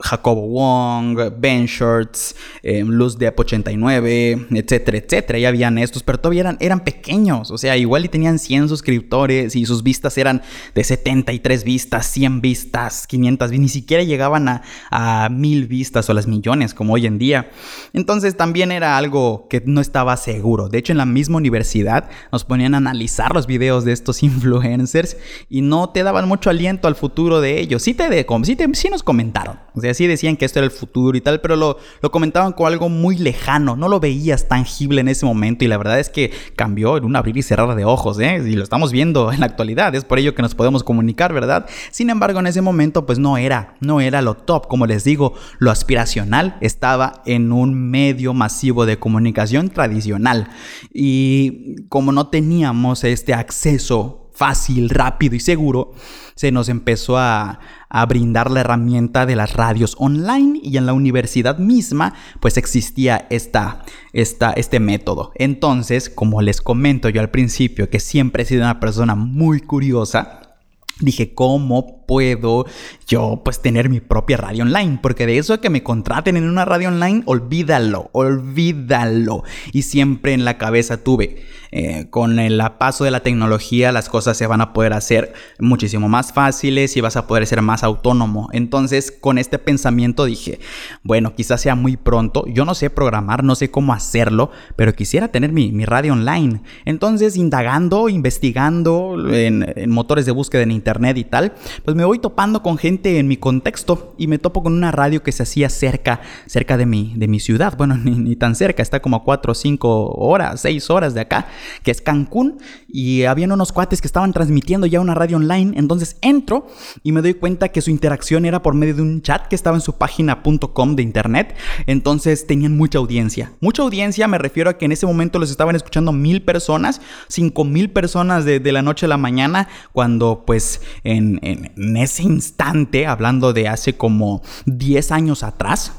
Jacobo 0.00 0.48
Wong, 0.48 1.18
Ben 1.38 1.66
Shorts, 1.66 2.36
eh, 2.62 2.84
Luz 2.84 3.18
de 3.18 3.32
89, 3.34 4.46
etcétera, 4.52 4.98
etcétera. 4.98 5.38
Ya 5.38 5.48
habían 5.48 5.78
estos, 5.78 6.02
pero 6.02 6.18
todavía 6.18 6.42
eran, 6.42 6.56
eran 6.60 6.80
pequeños. 6.80 7.50
O 7.50 7.58
sea, 7.58 7.76
igual 7.76 8.04
y 8.04 8.08
tenían 8.08 8.38
100 8.38 8.68
suscriptores 8.68 9.33
y 9.52 9.66
sus 9.66 9.82
vistas 9.82 10.16
eran 10.18 10.42
de 10.74 10.84
73 10.84 11.64
vistas, 11.64 12.06
100 12.06 12.40
vistas, 12.40 13.06
500 13.06 13.50
vistas, 13.50 13.60
ni 13.60 13.68
siquiera 13.68 14.02
llegaban 14.02 14.48
a, 14.48 14.62
a 14.90 15.28
mil 15.28 15.66
vistas 15.66 16.08
o 16.08 16.14
las 16.14 16.26
millones 16.26 16.74
como 16.74 16.94
hoy 16.94 17.06
en 17.06 17.18
día. 17.18 17.50
Entonces 17.92 18.36
también 18.36 18.72
era 18.72 18.96
algo 18.96 19.46
que 19.48 19.62
no 19.64 19.80
estaba 19.80 20.16
seguro. 20.16 20.68
De 20.68 20.78
hecho, 20.78 20.92
en 20.92 20.98
la 20.98 21.06
misma 21.06 21.38
universidad 21.38 22.08
nos 22.32 22.44
ponían 22.44 22.74
a 22.74 22.78
analizar 22.78 23.34
los 23.34 23.46
videos 23.46 23.84
de 23.84 23.92
estos 23.92 24.22
influencers 24.22 25.16
y 25.48 25.62
no 25.62 25.90
te 25.90 26.02
daban 26.02 26.28
mucho 26.28 26.50
aliento 26.50 26.88
al 26.88 26.94
futuro 26.94 27.40
de 27.40 27.60
ellos. 27.60 27.82
Sí, 27.82 27.94
te, 27.94 28.26
sí, 28.44 28.56
sí 28.72 28.88
nos 28.90 29.02
comentaron. 29.02 29.58
O 29.74 29.80
sea, 29.80 29.92
sí 29.94 30.06
decían 30.06 30.36
que 30.36 30.44
esto 30.44 30.58
era 30.58 30.66
el 30.66 30.70
futuro 30.70 31.16
y 31.16 31.20
tal, 31.20 31.40
pero 31.40 31.56
lo, 31.56 31.78
lo 32.00 32.10
comentaban 32.10 32.52
como 32.52 32.68
algo 32.68 32.88
muy 32.88 33.16
lejano. 33.16 33.76
No 33.76 33.88
lo 33.88 34.00
veías 34.00 34.48
tangible 34.48 35.00
en 35.00 35.08
ese 35.08 35.26
momento 35.26 35.64
y 35.64 35.68
la 35.68 35.76
verdad 35.76 35.98
es 35.98 36.10
que 36.10 36.30
cambió 36.56 36.96
en 36.96 37.04
un 37.04 37.16
abrir 37.16 37.36
y 37.36 37.42
cerrar 37.42 37.74
de 37.74 37.84
ojos, 37.84 38.18
¿eh? 38.20 38.42
Y 38.44 38.54
lo 38.54 38.62
estamos 38.62 38.92
viendo 38.92 39.23
en 39.32 39.40
la 39.40 39.46
actualidad. 39.46 39.94
Es 39.94 40.04
por 40.04 40.18
ello 40.18 40.34
que 40.34 40.42
nos 40.42 40.54
podemos 40.54 40.82
comunicar, 40.82 41.32
¿verdad? 41.32 41.66
Sin 41.90 42.10
embargo, 42.10 42.40
en 42.40 42.46
ese 42.46 42.62
momento 42.62 43.06
pues 43.06 43.18
no 43.18 43.36
era, 43.36 43.74
no 43.80 44.00
era 44.00 44.22
lo 44.22 44.34
top. 44.34 44.66
Como 44.68 44.86
les 44.86 45.04
digo, 45.04 45.34
lo 45.58 45.70
aspiracional 45.70 46.56
estaba 46.60 47.22
en 47.26 47.52
un 47.52 47.74
medio 47.90 48.34
masivo 48.34 48.86
de 48.86 48.98
comunicación 48.98 49.70
tradicional. 49.70 50.48
Y 50.92 51.86
como 51.88 52.12
no 52.12 52.28
teníamos 52.28 53.04
este 53.04 53.34
acceso 53.34 54.30
fácil, 54.34 54.90
rápido 54.90 55.36
y 55.36 55.40
seguro, 55.40 55.92
se 56.34 56.50
nos 56.50 56.68
empezó 56.68 57.16
a, 57.18 57.60
brindar 58.06 58.50
la 58.50 58.60
herramienta 58.60 59.26
de 59.26 59.36
las 59.36 59.54
radios 59.54 59.94
online 59.98 60.60
y 60.62 60.76
en 60.76 60.86
la 60.86 60.92
universidad 60.92 61.58
misma 61.58 62.14
pues 62.40 62.56
existía 62.56 63.26
esta, 63.30 63.84
esta, 64.12 64.52
este 64.52 64.80
método. 64.80 65.32
Entonces, 65.36 66.10
como 66.10 66.42
les 66.42 66.60
comento 66.60 67.08
yo 67.08 67.20
al 67.20 67.30
principio 67.30 67.88
que 67.90 68.00
siempre 68.00 68.42
he 68.42 68.46
sido 68.46 68.62
una 68.62 68.80
persona 68.80 69.14
muy 69.14 69.60
curiosa, 69.60 70.56
dije, 71.00 71.34
¿cómo 71.34 72.03
puedo 72.06 72.66
yo 73.06 73.42
pues 73.44 73.60
tener 73.60 73.88
mi 73.88 74.00
propia 74.00 74.36
radio 74.36 74.64
online? 74.64 74.98
Porque 75.02 75.26
de 75.26 75.38
eso 75.38 75.60
que 75.60 75.70
me 75.70 75.82
contraten 75.82 76.36
en 76.36 76.48
una 76.48 76.64
radio 76.64 76.88
online, 76.88 77.22
olvídalo, 77.26 78.10
olvídalo. 78.12 79.44
Y 79.72 79.82
siempre 79.82 80.32
en 80.32 80.44
la 80.44 80.58
cabeza 80.58 81.02
tuve, 81.02 81.44
eh, 81.76 82.06
con 82.10 82.38
el 82.38 82.62
paso 82.78 83.02
de 83.02 83.10
la 83.10 83.20
tecnología 83.20 83.90
las 83.90 84.08
cosas 84.08 84.36
se 84.36 84.46
van 84.46 84.60
a 84.60 84.72
poder 84.72 84.92
hacer 84.92 85.32
muchísimo 85.58 86.08
más 86.08 86.32
fáciles 86.32 86.96
y 86.96 87.00
vas 87.00 87.16
a 87.16 87.26
poder 87.26 87.46
ser 87.46 87.62
más 87.62 87.82
autónomo. 87.82 88.48
Entonces 88.52 89.10
con 89.10 89.38
este 89.38 89.58
pensamiento 89.58 90.24
dije, 90.24 90.60
bueno, 91.02 91.34
quizás 91.34 91.60
sea 91.60 91.74
muy 91.74 91.96
pronto, 91.96 92.44
yo 92.46 92.64
no 92.64 92.74
sé 92.74 92.90
programar, 92.90 93.42
no 93.42 93.54
sé 93.56 93.70
cómo 93.70 93.92
hacerlo, 93.92 94.50
pero 94.76 94.94
quisiera 94.94 95.28
tener 95.28 95.52
mi, 95.52 95.84
radio 95.84 96.12
online. 96.12 96.62
Entonces 96.84 97.36
indagando, 97.36 98.08
investigando 98.08 99.16
en, 99.30 99.66
en 99.76 99.90
motores 99.90 100.26
de 100.26 100.32
búsqueda 100.32 100.62
en 100.62 100.70
internet 100.70 101.16
y 101.18 101.24
tal, 101.24 101.54
pues 101.84 101.93
me 101.94 102.04
voy 102.04 102.18
topando 102.18 102.62
con 102.62 102.78
gente 102.78 103.18
en 103.18 103.28
mi 103.28 103.36
contexto 103.36 104.14
y 104.18 104.26
me 104.26 104.38
topo 104.38 104.62
con 104.62 104.72
una 104.72 104.90
radio 104.90 105.22
que 105.22 105.32
se 105.32 105.42
hacía 105.42 105.68
cerca, 105.68 106.20
cerca 106.46 106.76
de 106.76 106.86
mi, 106.86 107.12
de 107.16 107.28
mi 107.28 107.40
ciudad. 107.40 107.76
Bueno, 107.76 107.96
ni, 108.04 108.12
ni 108.12 108.36
tan 108.36 108.54
cerca, 108.54 108.82
está 108.82 109.00
como 109.00 109.16
a 109.16 109.24
4 109.24 109.52
o 109.52 109.54
5 109.54 110.14
horas, 110.16 110.60
6 110.60 110.90
horas 110.90 111.14
de 111.14 111.20
acá 111.20 111.46
que 111.82 111.90
es 111.90 112.00
Cancún, 112.00 112.58
y 112.94 113.24
habían 113.24 113.50
unos 113.50 113.72
cuates 113.72 114.00
que 114.00 114.06
estaban 114.06 114.32
transmitiendo 114.32 114.86
ya 114.86 115.00
una 115.00 115.16
radio 115.16 115.36
online, 115.36 115.72
entonces 115.76 116.16
entro 116.20 116.68
y 117.02 117.10
me 117.10 117.22
doy 117.22 117.34
cuenta 117.34 117.70
que 117.70 117.80
su 117.80 117.90
interacción 117.90 118.44
era 118.44 118.62
por 118.62 118.74
medio 118.74 118.94
de 118.94 119.02
un 119.02 119.20
chat 119.20 119.48
que 119.48 119.56
estaba 119.56 119.76
en 119.76 119.80
su 119.80 119.98
página.com 119.98 120.94
de 120.94 121.02
internet, 121.02 121.56
entonces 121.88 122.46
tenían 122.46 122.76
mucha 122.76 122.98
audiencia. 122.98 123.52
Mucha 123.60 123.82
audiencia 123.82 124.28
me 124.28 124.38
refiero 124.38 124.70
a 124.70 124.78
que 124.78 124.84
en 124.84 124.92
ese 124.92 125.06
momento 125.06 125.40
los 125.40 125.50
estaban 125.50 125.74
escuchando 125.74 126.12
mil 126.12 126.42
personas, 126.42 127.00
cinco 127.26 127.64
mil 127.64 127.90
personas 127.90 128.44
de, 128.44 128.60
la 128.70 128.82
noche 128.82 129.06
a 129.06 129.08
la 129.08 129.16
mañana, 129.16 129.66
cuando 129.92 130.44
pues 130.46 130.80
en, 131.02 131.40
en 131.42 131.96
ese 131.96 132.22
instante, 132.22 133.08
hablando 133.08 133.52
de 133.52 133.66
hace 133.66 133.96
como 133.96 134.40
10 134.66 135.10
años 135.10 135.42
atrás, 135.42 135.92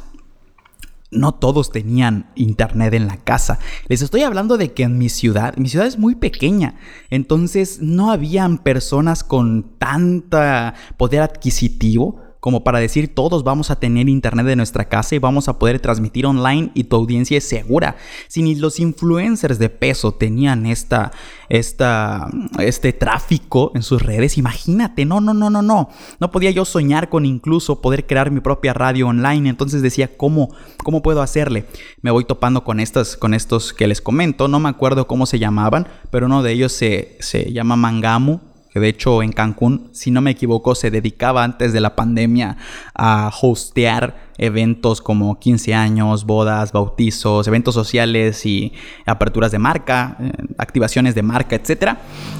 no 1.15 1.33
todos 1.33 1.71
tenían 1.71 2.31
internet 2.35 2.93
en 2.93 3.07
la 3.07 3.17
casa. 3.17 3.59
Les 3.87 4.01
estoy 4.01 4.23
hablando 4.23 4.57
de 4.57 4.73
que 4.73 4.83
en 4.83 4.97
mi 4.97 5.09
ciudad, 5.09 5.55
mi 5.57 5.69
ciudad 5.69 5.87
es 5.87 5.97
muy 5.97 6.15
pequeña, 6.15 6.75
entonces 7.09 7.81
no 7.81 8.11
habían 8.11 8.57
personas 8.59 9.23
con 9.23 9.77
tanta 9.77 10.75
poder 10.97 11.21
adquisitivo 11.21 12.24
como 12.45 12.63
para 12.63 12.77
decir 12.77 13.15
todos 13.15 13.43
vamos 13.43 13.71
a 13.71 13.79
tener 13.79 14.07
internet 14.07 14.45
de 14.45 14.55
nuestra 14.55 14.87
casa 14.87 15.15
y 15.15 15.17
vamos 15.17 15.47
a 15.47 15.57
poder 15.57 15.79
transmitir 15.79 16.27
online 16.27 16.69
y 16.75 16.83
tu 16.83 16.95
audiencia 16.95 17.39
es 17.39 17.49
segura. 17.49 17.95
Si 18.27 18.43
ni 18.43 18.53
los 18.53 18.79
influencers 18.79 19.57
de 19.57 19.69
peso 19.69 20.11
tenían 20.11 20.67
esta, 20.67 21.11
esta, 21.49 22.29
este 22.59 22.93
tráfico 22.93 23.71
en 23.73 23.81
sus 23.81 23.99
redes, 23.99 24.37
imagínate, 24.37 25.05
no, 25.05 25.21
no, 25.21 25.33
no, 25.33 25.49
no, 25.49 25.63
no. 25.63 25.89
No 26.19 26.29
podía 26.29 26.51
yo 26.51 26.65
soñar 26.65 27.09
con 27.09 27.25
incluso 27.25 27.81
poder 27.81 28.05
crear 28.05 28.29
mi 28.29 28.41
propia 28.41 28.73
radio 28.73 29.07
online. 29.07 29.49
Entonces 29.49 29.81
decía, 29.81 30.15
¿cómo, 30.15 30.53
cómo 30.83 31.01
puedo 31.01 31.23
hacerle? 31.23 31.65
Me 32.03 32.11
voy 32.11 32.25
topando 32.25 32.63
con, 32.63 32.79
estas, 32.79 33.17
con 33.17 33.33
estos 33.33 33.73
que 33.73 33.87
les 33.87 34.01
comento. 34.01 34.47
No 34.47 34.59
me 34.59 34.69
acuerdo 34.69 35.07
cómo 35.07 35.25
se 35.25 35.39
llamaban, 35.39 35.87
pero 36.11 36.27
uno 36.27 36.43
de 36.43 36.51
ellos 36.51 36.73
se, 36.73 37.17
se 37.21 37.51
llama 37.51 37.75
Mangamu 37.75 38.39
que 38.75 38.81
de 38.81 38.89
hecho 38.89 39.23
en 39.23 39.31
Cancún, 39.31 39.87
si 39.93 40.11
no 40.11 40.19
me 40.19 40.31
equivoco, 40.31 40.75
se 40.75 40.91
dedicaba 40.91 41.45
antes 41.45 41.71
de 41.71 41.79
la 41.79 41.95
pandemia 41.95 42.57
a 42.93 43.31
hostear 43.41 44.33
eventos 44.37 44.99
como 44.99 45.39
15 45.39 45.73
años, 45.73 46.25
bodas, 46.25 46.73
bautizos, 46.73 47.47
eventos 47.47 47.73
sociales 47.73 48.45
y 48.45 48.73
aperturas 49.05 49.53
de 49.53 49.59
marca, 49.59 50.17
eh, 50.19 50.29
activaciones 50.57 51.15
de 51.15 51.23
marca, 51.23 51.55
etc. 51.55 51.95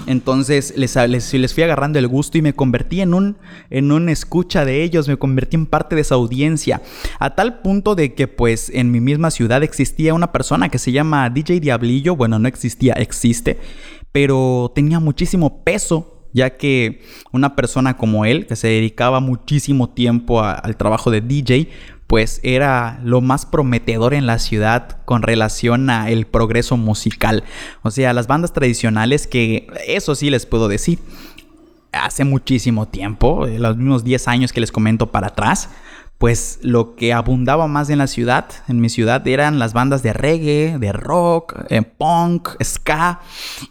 Entonces 0.08 0.74
les, 0.76 0.98
les, 1.08 1.34
les, 1.34 1.54
fui 1.54 1.64
agarrando 1.64 2.00
el 2.00 2.08
gusto 2.10 2.38
y 2.38 2.42
me 2.42 2.52
convertí 2.52 3.00
en 3.00 3.14
un, 3.14 3.38
en 3.70 3.94
un 3.94 4.10
escucha 4.10 4.66
de 4.66 4.84
ellos, 4.84 5.08
me 5.08 5.16
convertí 5.16 5.56
en 5.56 5.68
parte 5.68 5.96
de 5.96 6.02
esa 6.02 6.16
audiencia, 6.16 6.82
a 7.18 7.36
tal 7.36 7.62
punto 7.62 7.96
de 7.96 8.14
que 8.14 8.28
pues 8.28 8.70
en 8.74 8.92
mi 8.92 9.00
misma 9.00 9.32
ciudad 9.32 9.64
existía 9.64 10.14
una 10.14 10.34
persona 10.34 10.68
que 10.68 10.80
se 10.80 10.92
llama 10.92 11.30
DJ 11.30 11.62
Diablillo, 11.62 12.18
bueno, 12.18 12.40
no 12.40 12.50
existía, 12.50 12.92
existe, 12.96 13.58
pero 14.12 14.74
tenía 14.76 15.00
muchísimo 15.00 15.64
peso 15.64 16.12
ya 16.36 16.58
que 16.58 17.02
una 17.32 17.56
persona 17.56 17.96
como 17.96 18.26
él, 18.26 18.46
que 18.46 18.58
se 18.58 18.68
dedicaba 18.68 19.22
muchísimo 19.22 19.90
tiempo 19.90 20.44
al 20.44 20.76
trabajo 20.76 21.10
de 21.10 21.22
DJ, 21.22 21.70
pues 22.08 22.42
era 22.44 23.00
lo 23.04 23.22
más 23.22 23.46
prometedor 23.46 24.14
en 24.14 24.28
la 24.28 24.38
ciudad 24.38 25.00
con 25.06 25.22
relación 25.22 25.90
a 25.90 26.10
el 26.10 26.28
progreso 26.28 26.76
musical. 26.76 27.46
O 27.84 27.90
sea, 27.90 28.12
las 28.12 28.28
bandas 28.28 28.52
tradicionales 28.52 29.28
que 29.28 29.68
eso 29.88 30.14
sí 30.14 30.30
les 30.30 30.46
puedo 30.46 30.68
decir, 30.68 31.00
hace 31.94 32.26
muchísimo 32.26 32.86
tiempo, 32.86 33.48
los 33.48 33.78
mismos 33.78 34.04
10 34.04 34.28
años 34.28 34.52
que 34.52 34.60
les 34.60 34.74
comento 34.74 35.12
para 35.12 35.28
atrás, 35.28 35.70
pues 36.26 36.58
lo 36.64 36.96
que 36.96 37.14
abundaba 37.14 37.68
más 37.68 37.92
en 37.92 38.00
la 38.00 38.08
ciudad, 38.08 38.48
en 38.68 38.82
mi 38.82 38.90
ciudad, 38.90 39.28
eran 39.28 39.60
las 39.60 39.74
bandas 39.74 40.02
de 40.02 40.12
reggae, 40.12 40.80
de 40.80 40.92
rock, 40.92 41.56
eh, 41.70 41.84
punk, 41.84 42.50
ska, 42.64 43.20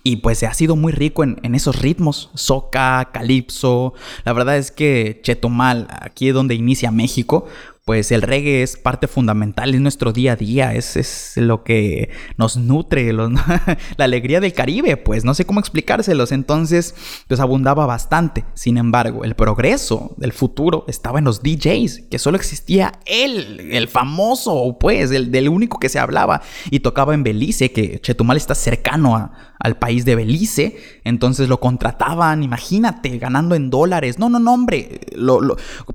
y 0.05 0.19
pues 0.19 0.39
se 0.39 0.47
ha 0.47 0.55
sido 0.55 0.77
muy 0.77 0.93
rico 0.93 1.25
en, 1.25 1.55
esos 1.57 1.83
ritmos, 1.83 2.31
soca, 2.35 3.11
calipso. 3.13 3.95
La 4.25 4.33
verdad 4.33 4.57
es 4.57 4.71
que 4.71 5.21
Chetumal, 5.25 5.89
aquí 5.91 6.29
es 6.29 6.35
donde 6.35 6.55
inicia 6.55 6.93
México, 6.93 7.47
pues 7.85 8.13
el 8.13 8.23
reggae 8.23 8.63
es 8.63 8.79
parte 8.79 9.09
fundamental, 9.09 9.75
es 9.75 9.81
nuestro 9.81 10.13
día 10.13 10.33
a 10.33 10.37
día, 10.37 10.75
es, 10.75 10.97
es 10.97 11.33
lo 11.37 11.65
que 11.65 12.11
nos 12.39 12.57
nutre, 12.57 13.13
la 13.97 14.05
alegría 14.05 14.41
del 14.41 14.55
Caribe, 14.55 14.97
pues 14.97 15.25
no 15.25 15.35
sé 15.35 15.45
cómo 15.45 15.61
explicárselos, 15.61 16.33
entonces 16.33 16.95
pues 17.29 17.41
abundaba 17.41 17.85
bastante. 17.85 18.45
Sin 18.55 18.79
embargo, 18.79 19.25
el 19.25 19.35
progreso 19.35 20.15
del 20.17 20.33
futuro 20.33 20.87
estaba 20.89 21.19
en 21.19 21.27
los 21.27 21.43
DJs, 21.43 22.05
que 22.11 22.19
solo 22.19 22.37
existía 22.37 22.93
él, 23.05 23.69
el 23.73 23.89
famoso, 23.89 24.79
pues, 24.81 25.11
el 25.11 25.31
del 25.31 25.51
único 25.51 25.79
que 25.79 25.91
se 25.91 25.99
hablaba. 25.99 26.41
Y 26.71 26.81
tocaba 26.81 27.13
en 27.13 27.23
Belice, 27.23 27.71
que 27.73 28.01
Chetumal 28.01 28.39
está 28.39 28.55
cercano 28.55 29.17
a, 29.17 29.33
al 29.59 29.77
país 29.77 30.05
de 30.05 30.17
Belice, 30.17 30.77
entonces 31.05 31.49
lo 31.49 31.61
contrataban, 31.61 32.43
imagínate, 32.43 33.19
ganando 33.19 33.55
en 33.55 33.71
dólares. 33.71 34.19
No, 34.19 34.29
no, 34.29 34.39
no, 34.39 34.53
hombre, 34.55 35.01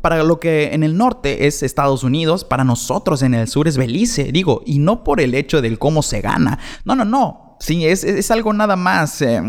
para 0.01 0.23
lo 0.23 0.39
que 0.39 0.73
en 0.73 0.83
el 0.83 0.97
norte 0.97 1.47
es 1.47 1.63
Estados 1.63 2.03
Unidos, 2.03 2.43
para 2.43 2.63
nosotros 2.63 3.21
en 3.21 3.33
el 3.33 3.47
sur 3.47 3.67
es 3.67 3.77
Belice, 3.77 4.31
digo, 4.31 4.61
y 4.65 4.79
no 4.79 5.03
por 5.03 5.21
el 5.21 5.35
hecho 5.35 5.61
del 5.61 5.79
cómo 5.79 6.01
se 6.01 6.21
gana. 6.21 6.59
No, 6.85 6.95
no, 6.95 7.05
no. 7.05 7.48
Sí, 7.59 7.85
es, 7.85 8.31
algo 8.31 8.53
nada 8.53 8.77
más. 8.77 9.21
Eh, 9.21 9.41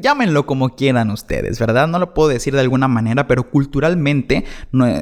llámenlo 0.00 0.46
como 0.46 0.74
quieran 0.74 1.10
ustedes, 1.10 1.58
¿verdad? 1.60 1.86
No 1.86 2.00
lo 2.00 2.12
puedo 2.12 2.28
decir 2.28 2.54
de 2.54 2.60
alguna 2.60 2.88
manera, 2.88 3.28
pero 3.28 3.50
culturalmente 3.50 4.44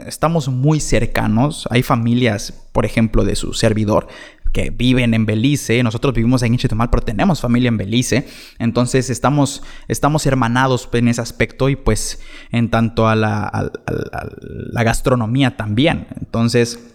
estamos 0.07 0.49
muy 0.49 0.81
cercanos. 0.81 1.67
Hay 1.71 1.83
familias, 1.83 2.53
por 2.73 2.85
ejemplo, 2.85 3.25
de 3.25 3.35
su 3.35 3.55
servidor, 3.55 4.09
que 4.53 4.69
viven 4.69 5.15
en 5.15 5.25
Belice. 5.25 5.83
Nosotros 5.83 6.13
vivimos 6.15 6.43
en 6.43 6.59
Chetumal, 6.59 6.91
pero 6.91 7.03
tenemos 7.03 7.41
familia 7.41 7.69
en 7.69 7.79
Belice. 7.79 8.29
Entonces 8.59 9.09
estamos, 9.09 9.63
estamos 9.89 10.27
hermanados 10.27 10.89
en 10.93 11.09
ese 11.09 11.23
aspecto 11.23 11.71
y 11.71 11.77
pues 11.77 12.21
en 12.53 12.71
tanto 12.71 13.09
a 13.09 13.17
la, 13.17 13.71
la 13.87 14.83
gastronomía 14.83 15.57
también. 15.57 16.09
Entonces, 16.21 16.95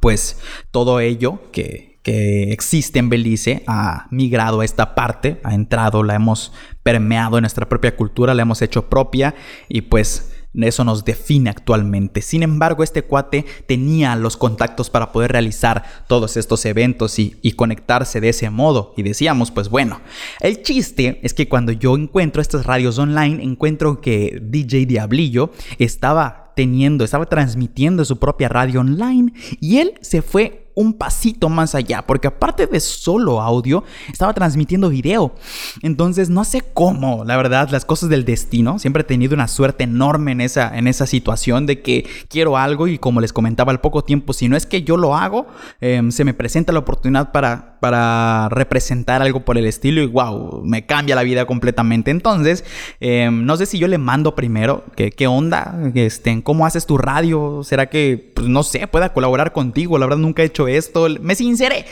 pues 0.00 0.38
todo 0.72 1.00
ello 1.00 1.40
que, 1.52 1.87
que 2.08 2.52
existe 2.52 2.98
en 2.98 3.10
Belice 3.10 3.62
ha 3.66 4.06
migrado 4.10 4.62
a 4.62 4.64
esta 4.64 4.94
parte, 4.94 5.40
ha 5.44 5.54
entrado, 5.54 6.02
la 6.02 6.14
hemos 6.14 6.54
permeado 6.82 7.36
en 7.36 7.42
nuestra 7.42 7.68
propia 7.68 7.96
cultura, 7.96 8.32
la 8.32 8.42
hemos 8.42 8.62
hecho 8.62 8.88
propia 8.88 9.34
y 9.68 9.82
pues 9.82 10.32
eso 10.54 10.84
nos 10.84 11.04
define 11.04 11.50
actualmente. 11.50 12.22
Sin 12.22 12.42
embargo, 12.42 12.82
este 12.82 13.02
cuate 13.02 13.44
tenía 13.66 14.16
los 14.16 14.38
contactos 14.38 14.88
para 14.88 15.12
poder 15.12 15.32
realizar 15.32 15.84
todos 16.08 16.38
estos 16.38 16.64
eventos 16.64 17.18
y, 17.18 17.52
conectarse 17.52 18.22
de 18.22 18.30
ese 18.30 18.48
modo. 18.48 18.94
Y 18.96 19.02
decíamos, 19.02 19.50
pues 19.50 19.68
bueno, 19.68 20.00
el 20.40 20.62
chiste 20.62 21.20
es 21.22 21.34
que 21.34 21.46
cuando 21.46 21.72
yo 21.72 21.94
encuentro 21.94 22.40
estas 22.40 22.64
radios 22.64 22.98
online, 22.98 23.44
encuentro 23.44 24.00
que 24.00 24.40
DJ 24.42 24.86
Diablillo 24.86 25.52
estaba 25.78 26.52
teniendo, 26.56 27.04
estaba 27.04 27.26
transmitiendo 27.26 28.04
su 28.06 28.18
propia 28.18 28.48
radio 28.48 28.80
online 28.80 29.34
y 29.60 29.76
él 29.78 29.94
se 30.00 30.22
fue 30.22 30.67
un 30.78 30.92
pasito 30.92 31.48
más 31.48 31.74
allá, 31.74 32.02
porque 32.06 32.28
aparte 32.28 32.66
de 32.66 32.78
solo 32.78 33.40
audio, 33.40 33.82
estaba 34.12 34.32
transmitiendo 34.32 34.88
video. 34.88 35.34
Entonces, 35.82 36.30
no 36.30 36.44
sé 36.44 36.62
cómo, 36.72 37.24
la 37.24 37.36
verdad, 37.36 37.68
las 37.70 37.84
cosas 37.84 38.08
del 38.08 38.24
destino, 38.24 38.78
siempre 38.78 39.02
he 39.02 39.04
tenido 39.04 39.34
una 39.34 39.48
suerte 39.48 39.84
enorme 39.84 40.32
en 40.32 40.40
esa, 40.40 40.76
en 40.76 40.86
esa 40.86 41.06
situación 41.06 41.66
de 41.66 41.82
que 41.82 42.06
quiero 42.28 42.56
algo 42.56 42.86
y 42.86 42.98
como 42.98 43.20
les 43.20 43.32
comentaba 43.32 43.72
al 43.72 43.80
poco 43.80 44.04
tiempo, 44.04 44.32
si 44.32 44.48
no 44.48 44.56
es 44.56 44.66
que 44.66 44.82
yo 44.82 44.96
lo 44.96 45.16
hago, 45.16 45.48
em, 45.80 46.12
se 46.12 46.24
me 46.24 46.32
presenta 46.32 46.72
la 46.72 46.78
oportunidad 46.78 47.32
para, 47.32 47.77
para 47.80 48.48
representar 48.50 49.22
algo 49.22 49.44
por 49.44 49.58
el 49.58 49.66
estilo 49.66 50.02
y 50.02 50.06
wow, 50.06 50.62
me 50.64 50.86
cambia 50.86 51.14
la 51.14 51.22
vida 51.22 51.46
completamente. 51.46 52.10
Entonces, 52.10 52.64
em, 53.00 53.44
no 53.44 53.56
sé 53.56 53.66
si 53.66 53.78
yo 53.78 53.88
le 53.88 53.98
mando 53.98 54.34
primero, 54.34 54.84
¿qué, 54.96 55.10
qué 55.10 55.26
onda? 55.26 55.78
Este, 55.94 56.42
¿Cómo 56.42 56.66
haces 56.66 56.86
tu 56.86 56.98
radio? 56.98 57.62
¿Será 57.62 57.86
que, 57.86 58.32
pues, 58.34 58.48
no 58.48 58.62
sé, 58.62 58.86
pueda 58.86 59.12
colaborar 59.12 59.52
contigo? 59.52 59.98
La 59.98 60.06
verdad 60.06 60.18
nunca 60.18 60.42
he 60.42 60.46
hecho 60.46 60.68
esto. 60.68 61.06
Me 61.20 61.34
sinceré. 61.34 61.86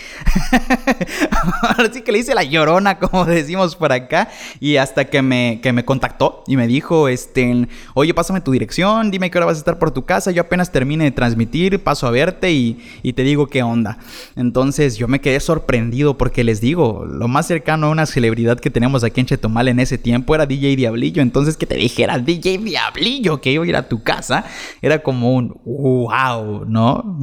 Ahora 1.62 1.93
sí 1.93 2.02
que 2.02 2.12
le 2.12 2.19
hice 2.19 2.35
la 2.35 2.43
llorona, 2.43 2.99
como 2.99 3.25
decimos 3.25 3.76
por 3.76 3.93
acá. 3.93 4.28
Y 4.61 4.76
hasta 4.76 5.05
que 5.07 5.23
me, 5.23 5.61
que 5.62 5.73
me 5.73 5.85
contactó 5.85 6.43
y 6.47 6.57
me 6.57 6.66
dijo, 6.66 7.09
este, 7.09 7.69
oye, 7.95 8.12
pásame 8.14 8.40
tu 8.40 8.52
dirección, 8.52 9.11
dime 9.11 9.31
qué 9.31 9.38
hora 9.38 9.47
vas 9.47 9.57
a 9.57 9.61
estar 9.61 9.78
por 9.78 9.90
tu 9.93 10.05
casa. 10.05 10.31
Yo 10.31 10.43
apenas 10.43 10.73
termine 10.73 11.05
de 11.05 11.11
transmitir, 11.11 11.83
paso 11.83 12.07
a 12.07 12.11
verte 12.11 12.50
y, 12.50 12.78
y 13.02 13.12
te 13.12 13.23
digo 13.23 13.47
qué 13.47 13.62
onda. 13.62 13.99
Entonces 14.35 14.97
yo 14.97 15.09
me 15.09 15.21
quedé 15.21 15.40
sorprendido 15.40 15.75
porque 16.16 16.45
les 16.45 16.61
digo, 16.61 17.04
lo 17.06 17.28
más 17.28 17.47
cercano 17.47 17.87
a 17.87 17.90
una 17.90 18.06
celebridad 18.06 18.59
que 18.59 18.71
tenemos 18.71 19.04
aquí 19.04 19.21
en 19.21 19.26
Chetumal 19.26 19.68
en 19.68 19.80
ese 19.80 19.99
tiempo 19.99 20.35
era 20.35 20.47
DJ 20.47 20.76
Diablillo. 20.76 21.23
Entonces 21.23 21.56
que 21.56 21.66
te 21.66 21.75
dijera 21.75 22.18
DJ 22.18 22.59
Diablillo 22.59 23.40
que 23.40 23.52
iba 23.52 23.64
a 23.64 23.66
ir 23.66 23.76
a 23.76 23.88
tu 23.88 24.02
casa, 24.02 24.45
era 24.83 25.02
como 25.02 25.35
un 25.35 25.59
wow, 25.64 26.64
¿no? 26.66 27.21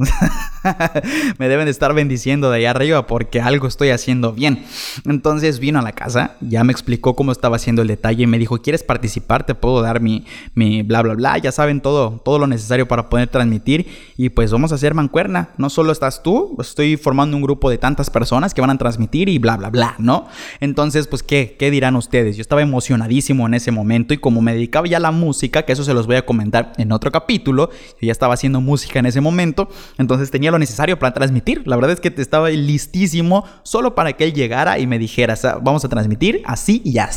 me 1.38 1.48
deben 1.48 1.66
de 1.66 1.70
estar 1.70 1.94
bendiciendo 1.94 2.50
de 2.50 2.58
allá 2.58 2.70
arriba 2.70 3.06
porque 3.06 3.40
algo 3.40 3.66
estoy 3.66 3.90
haciendo 3.90 4.32
bien. 4.32 4.64
Entonces 5.04 5.58
vino 5.58 5.78
a 5.78 5.82
la 5.82 5.92
casa, 5.92 6.36
ya 6.40 6.64
me 6.64 6.72
explicó 6.72 7.14
cómo 7.14 7.32
estaba 7.32 7.56
haciendo 7.56 7.82
el 7.82 7.88
detalle 7.88 8.24
y 8.24 8.26
me 8.26 8.38
dijo, 8.38 8.58
¿quieres 8.58 8.82
participar? 8.82 9.46
Te 9.46 9.54
puedo 9.54 9.82
dar 9.82 10.00
mi, 10.00 10.24
mi 10.54 10.82
bla, 10.82 11.02
bla, 11.02 11.14
bla. 11.14 11.38
Ya 11.38 11.52
saben 11.52 11.80
todo, 11.80 12.20
todo 12.24 12.38
lo 12.38 12.46
necesario 12.46 12.88
para 12.88 13.08
poder 13.08 13.28
transmitir 13.28 13.86
y 14.16 14.28
pues 14.30 14.50
vamos 14.52 14.72
a 14.72 14.74
hacer 14.76 14.94
mancuerna. 14.94 15.50
No 15.58 15.70
solo 15.70 15.92
estás 15.92 16.22
tú, 16.22 16.56
estoy 16.60 16.96
formando 16.96 17.36
un 17.36 17.42
grupo 17.42 17.70
de 17.70 17.78
tantas 17.78 18.10
personas 18.10 18.43
que 18.52 18.60
van 18.60 18.70
a 18.70 18.76
transmitir 18.76 19.30
y 19.30 19.38
bla, 19.38 19.56
bla, 19.56 19.70
bla, 19.70 19.94
¿no? 19.98 20.26
Entonces, 20.60 21.06
pues, 21.06 21.22
¿qué, 21.22 21.56
qué 21.58 21.70
dirán 21.70 21.96
ustedes? 21.96 22.36
Yo 22.36 22.42
estaba 22.42 22.60
emocionadísimo 22.60 23.46
en 23.46 23.54
ese 23.54 23.70
momento 23.70 24.12
y 24.12 24.18
como 24.18 24.42
me 24.42 24.52
dedicaba 24.52 24.86
ya 24.86 24.98
a 24.98 25.00
la 25.00 25.12
música, 25.12 25.62
que 25.62 25.72
eso 25.72 25.84
se 25.84 25.94
los 25.94 26.06
voy 26.06 26.16
a 26.16 26.26
comentar 26.26 26.72
en 26.76 26.92
otro 26.92 27.10
capítulo, 27.10 27.70
yo 27.70 28.06
ya 28.06 28.12
estaba 28.12 28.34
haciendo 28.34 28.60
música 28.60 28.98
en 28.98 29.06
ese 29.06 29.22
momento, 29.22 29.70
entonces 29.96 30.30
tenía 30.30 30.50
lo 30.50 30.58
necesario 30.58 30.98
para 30.98 31.14
transmitir. 31.14 31.62
La 31.66 31.76
verdad 31.76 31.92
es 31.92 32.00
que 32.00 32.12
estaba 32.20 32.50
listísimo 32.50 33.44
solo 33.62 33.94
para 33.94 34.12
que 34.12 34.24
él 34.24 34.34
llegara 34.34 34.78
y 34.78 34.86
me 34.86 34.98
dijera, 34.98 35.36
vamos 35.62 35.84
a 35.84 35.88
transmitir 35.88 36.42
así 36.44 36.82
y 36.84 36.98
así. 36.98 37.14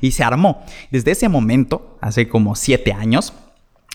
Y 0.00 0.12
se 0.12 0.22
armó. 0.22 0.62
Desde 0.90 1.10
ese 1.10 1.28
momento, 1.28 1.96
hace 2.00 2.28
como 2.28 2.54
siete 2.54 2.92
años, 2.92 3.32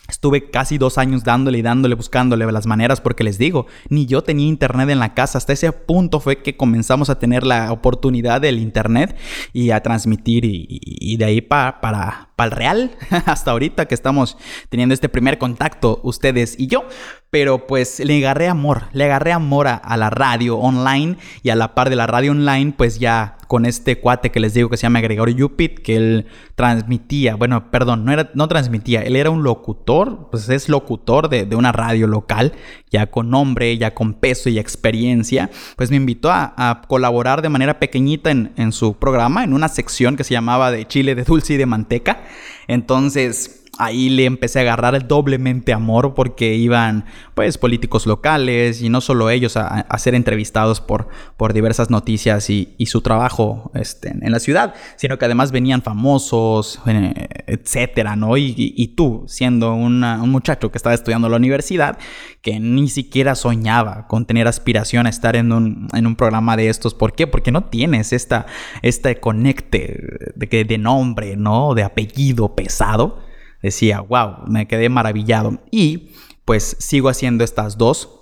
Estuve 0.08 0.50
casi 0.50 0.78
dos 0.78 0.98
años 0.98 1.24
dándole 1.24 1.58
y 1.58 1.62
dándole, 1.62 1.96
buscándole 1.96 2.50
las 2.52 2.66
maneras, 2.66 3.02
porque 3.02 3.24
les 3.24 3.38
digo, 3.38 3.68
ni 3.90 4.06
yo 4.06 4.24
tenía 4.24 4.48
internet 4.48 4.90
en 4.90 5.00
la 5.00 5.14
casa. 5.14 5.38
Hasta 5.38 5.54
ese 5.54 5.72
punto 5.72 6.20
fue 6.20 6.42
que 6.42 6.56
comenzamos 6.56 7.10
a 7.10 7.20
tener 7.20 7.44
la 7.44 7.72
oportunidad 7.72 8.42
del 8.42 8.60
internet 8.60 9.18
y 9.54 9.72
a 9.72 9.82
transmitir. 9.82 10.46
Y, 10.46 11.18
de 11.18 11.26
ahí 11.26 11.42
para, 11.42 11.82
para 11.82 12.28
el 12.38 12.52
real, 12.52 12.92
hasta 13.26 13.52
ahorita 13.52 13.88
que 13.88 13.96
estamos 13.96 14.38
teniendo 14.70 14.94
este 14.94 15.10
primer 15.10 15.38
contacto, 15.38 16.00
ustedes 16.04 16.56
y 16.58 16.68
yo. 16.68 16.86
Pero 17.30 17.68
pues 17.68 18.00
le 18.00 18.18
agarré 18.18 18.48
amor, 18.48 18.84
le 18.94 19.04
agarré 19.04 19.34
amor 19.34 19.68
a, 19.68 19.98
la 19.98 20.10
radio 20.10 20.58
online 20.58 21.18
y 21.44 21.50
a 21.50 21.56
la 21.56 21.76
par 21.76 21.90
de 21.90 21.96
la 21.96 22.08
radio 22.08 22.32
online, 22.32 22.74
pues 22.78 23.00
ya 23.00 23.37
con 23.48 23.66
este 23.66 24.00
cuate 24.00 24.30
que 24.30 24.40
les 24.40 24.54
digo 24.54 24.70
que 24.70 24.78
se 24.78 24.84
llama 24.84 25.02
Gregorio 25.02 25.36
Yupit, 25.36 25.80
que 25.80 25.96
él 25.96 26.26
transmitía, 26.56 27.36
bueno, 27.36 27.72
perdón, 27.72 28.06
no, 28.06 28.12
era, 28.12 28.30
no 28.34 28.48
transmitía, 28.48 29.02
él 29.02 29.16
era 29.16 29.30
un 29.30 29.44
locutor, 29.44 30.28
pues 30.30 30.50
es 30.50 30.70
locutor 30.70 31.30
de, 31.30 31.56
una 31.56 31.72
radio 31.72 32.08
local, 32.08 32.54
ya 32.92 33.08
con 33.08 33.30
nombre, 33.30 33.78
ya 33.78 33.94
con 33.94 34.14
peso 34.14 34.50
y 34.50 34.60
experiencia, 34.60 35.50
pues 35.76 35.90
me 35.90 35.98
invitó 35.98 36.30
a, 36.32 36.82
colaborar 36.88 37.42
de 37.42 37.50
manera 37.50 37.80
pequeñita 37.80 38.30
en, 38.30 38.52
en 38.58 38.72
su 38.72 38.96
programa, 38.96 39.44
en 39.44 39.54
una 39.54 39.68
sección 39.68 40.16
que 40.16 40.24
se 40.24 40.34
llamaba 40.34 40.70
de 40.70 40.86
Chile 40.86 41.16
de 41.16 41.24
dulce 41.24 41.54
y 41.54 41.58
de 41.58 41.66
manteca. 41.66 42.24
Entonces, 42.68 43.57
ahí 43.78 44.10
le 44.10 44.26
empecé 44.26 44.60
a 44.60 44.62
agarrar 44.64 45.08
doblemente 45.08 45.74
amor 45.74 46.14
porque 46.14 46.56
iban 46.56 47.06
pues 47.34 47.58
políticos 47.58 48.06
locales 48.06 48.82
y 48.82 48.90
no 48.90 49.02
solo 49.02 49.30
ellos 49.30 49.58
a, 49.58 49.86
ser 49.98 50.16
entrevistados 50.16 50.82
por, 50.82 51.08
por 51.38 51.54
diversas 51.54 51.90
noticias 51.90 52.50
y, 52.50 52.76
su 52.88 53.02
trabajo 53.02 53.70
este, 53.74 54.10
en 54.10 54.32
la 54.32 54.40
ciudad, 54.40 54.74
sino 54.96 55.18
que 55.18 55.26
además 55.26 55.52
venían 55.52 55.82
famosos, 55.82 56.80
eh, 56.88 57.28
etcétera, 57.48 58.16
¿no? 58.16 58.38
Y, 58.38 58.94
tú, 58.96 59.26
siendo 59.28 59.74
un 59.74 60.00
muchacho 60.30 60.72
que 60.72 60.78
estaba 60.78 60.96
estudiando 60.96 61.28
en 61.28 61.32
la 61.32 61.38
universidad, 61.38 61.98
que 62.42 62.62
ni 62.62 62.88
siquiera 62.88 63.36
soñaba 63.36 64.08
con 64.08 64.26
tener 64.26 64.48
aspiración 64.48 65.06
a 65.06 65.10
estar 65.10 65.36
en 65.36 65.52
un, 65.52 65.90
en 65.94 66.08
un 66.08 66.16
programa 66.16 66.56
de 66.56 66.70
estos, 66.70 66.94
¿por 66.94 67.14
qué? 67.14 67.28
Porque 67.28 67.52
no 67.52 67.66
tienes 67.66 68.14
esta, 68.14 68.46
este 68.82 69.20
conecte 69.20 70.32
de, 70.36 70.64
de 70.64 70.78
nombre, 70.78 71.36
¿no? 71.36 71.74
De 71.74 71.84
apellido 71.84 72.56
pesado 72.56 73.27
decía, 73.62 74.02
wow, 74.02 74.46
me 74.48 74.68
quedé 74.68 74.90
maravillado. 74.90 75.60
Y 75.72 76.12
pues 76.46 76.78
sigo 76.80 77.10
haciendo 77.10 77.44
estas 77.44 77.78
dos 77.78 78.17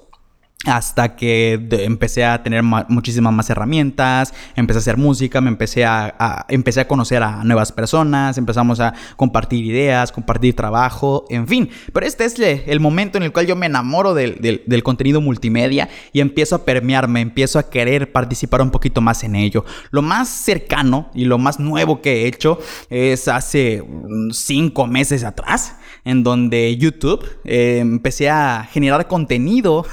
hasta 0.65 1.15
que 1.15 1.67
empecé 1.71 2.25
a 2.25 2.41
tener 2.43 2.63
muchísimas 2.63 3.33
más 3.33 3.49
herramientas, 3.49 4.33
empecé 4.55 4.77
a 4.77 4.81
hacer 4.81 4.97
música, 4.97 5.41
me 5.41 5.49
empecé 5.49 5.85
a, 5.85 6.45
empecé 6.49 6.81
a 6.81 6.87
conocer 6.87 7.23
a 7.23 7.43
nuevas 7.43 7.71
personas, 7.71 8.37
empezamos 8.37 8.79
a 8.79 8.93
compartir 9.15 9.63
ideas, 9.63 10.11
compartir 10.11 10.55
trabajo, 10.55 11.25
en 11.29 11.47
fin. 11.47 11.69
Pero 11.93 12.05
este 12.05 12.25
es 12.25 12.35
el 12.39 12.79
momento 12.79 13.17
en 13.17 13.23
el 13.23 13.31
cual 13.31 13.47
yo 13.47 13.55
me 13.55 13.67
enamoro 13.67 14.13
del, 14.13 14.39
del, 14.65 14.83
contenido 14.83 15.21
multimedia 15.21 15.89
y 16.11 16.19
empiezo 16.19 16.55
a 16.55 16.65
permearme, 16.65 17.21
empiezo 17.21 17.59
a 17.59 17.69
querer 17.69 18.11
participar 18.11 18.61
un 18.61 18.71
poquito 18.71 19.01
más 19.01 19.23
en 19.23 19.35
ello. 19.35 19.65
Lo 19.91 20.01
más 20.01 20.29
cercano 20.29 21.09
y 21.13 21.25
lo 21.25 21.37
más 21.37 21.59
nuevo 21.59 22.01
que 22.01 22.23
he 22.23 22.27
hecho 22.27 22.59
es 22.89 23.27
hace 23.27 23.83
cinco 24.31 24.87
meses 24.87 25.23
atrás, 25.23 25.75
en 26.05 26.23
donde 26.23 26.77
YouTube 26.77 27.25
eh, 27.43 27.79
empecé 27.79 28.29
a 28.29 28.67
generar 28.71 29.07
contenido 29.07 29.85